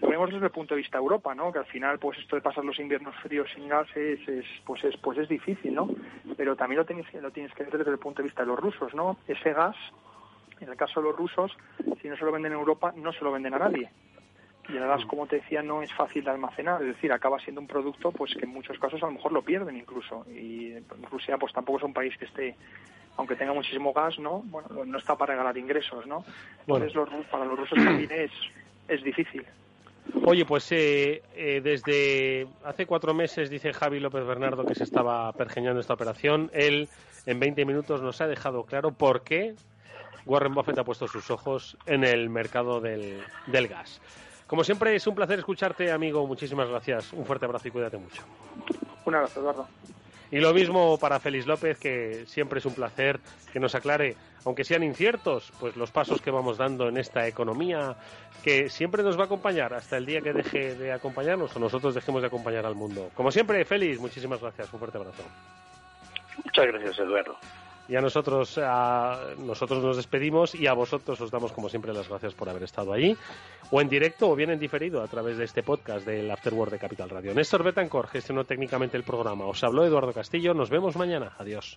[0.00, 1.52] Lo vemos desde el punto de vista de Europa, ¿no?
[1.52, 4.20] Que al final, pues esto de pasar los inviernos fríos sin gas es,
[4.64, 5.88] pues es, pues es difícil, ¿no?
[6.36, 8.58] Pero también lo tienes, lo tienes que ver desde el punto de vista de los
[8.58, 9.18] rusos, ¿no?
[9.26, 9.76] Ese gas,
[10.60, 11.56] en el caso de los rusos,
[12.00, 13.90] si no se lo venden en Europa, no se lo venden a nadie.
[14.68, 17.60] Y el gas, como te decía, no es fácil de almacenar, es decir, acaba siendo
[17.60, 20.24] un producto pues que en muchos casos a lo mejor lo pierden incluso.
[20.30, 20.74] Y
[21.10, 22.56] Rusia pues tampoco es un país que esté
[23.16, 24.42] aunque tenga muchísimo gas, ¿no?
[24.46, 26.24] Bueno, no está para regalar ingresos, ¿no?
[26.66, 28.30] Entonces, para los rusos también es,
[28.88, 29.44] es difícil.
[30.24, 35.32] Oye, pues eh, eh, desde hace cuatro meses dice Javi López Bernardo que se estaba
[35.32, 36.50] pergeñando esta operación.
[36.52, 36.88] Él
[37.26, 39.54] en 20 minutos nos ha dejado claro por qué
[40.26, 44.00] Warren Buffett ha puesto sus ojos en el mercado del, del gas.
[44.46, 46.26] Como siempre, es un placer escucharte, amigo.
[46.26, 47.12] Muchísimas gracias.
[47.12, 48.22] Un fuerte abrazo y cuídate mucho.
[49.04, 49.68] Un abrazo, Eduardo.
[50.32, 53.20] Y lo mismo para Félix López, que siempre es un placer
[53.52, 54.16] que nos aclare,
[54.46, 57.96] aunque sean inciertos, pues los pasos que vamos dando en esta economía
[58.42, 61.94] que siempre nos va a acompañar hasta el día que deje de acompañarnos o nosotros
[61.94, 63.10] dejemos de acompañar al mundo.
[63.14, 64.72] Como siempre, Félix, muchísimas gracias.
[64.72, 65.22] Un fuerte abrazo.
[66.42, 67.36] Muchas gracias, Eduardo.
[67.88, 68.58] Y a nosotros,
[69.38, 72.92] nosotros nos despedimos y a vosotros os damos como siempre las gracias por haber estado
[72.92, 73.16] allí,
[73.70, 76.78] o en directo o bien en diferido a través de este podcast del Afterword de
[76.78, 77.34] Capital Radio.
[77.34, 79.46] Néstor Betancor gestionó técnicamente el programa.
[79.46, 80.54] Os habló Eduardo Castillo.
[80.54, 81.32] Nos vemos mañana.
[81.38, 81.76] Adiós.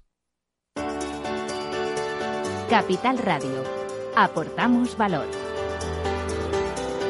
[2.71, 3.65] Capital Radio.
[4.15, 5.25] Aportamos valor.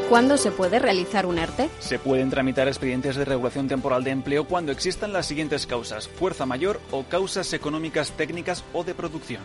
[0.10, 1.70] ¿Cuándo se puede realizar un ERTE?
[1.78, 6.48] Se pueden tramitar expedientes de regulación temporal de empleo cuando existan las siguientes causas, fuerza
[6.48, 9.44] mayor o causas económicas técnicas o de producción.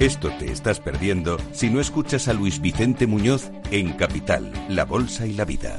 [0.00, 5.26] Esto te estás perdiendo si no escuchas a Luis Vicente Muñoz en Capital, La Bolsa
[5.26, 5.78] y la Vida.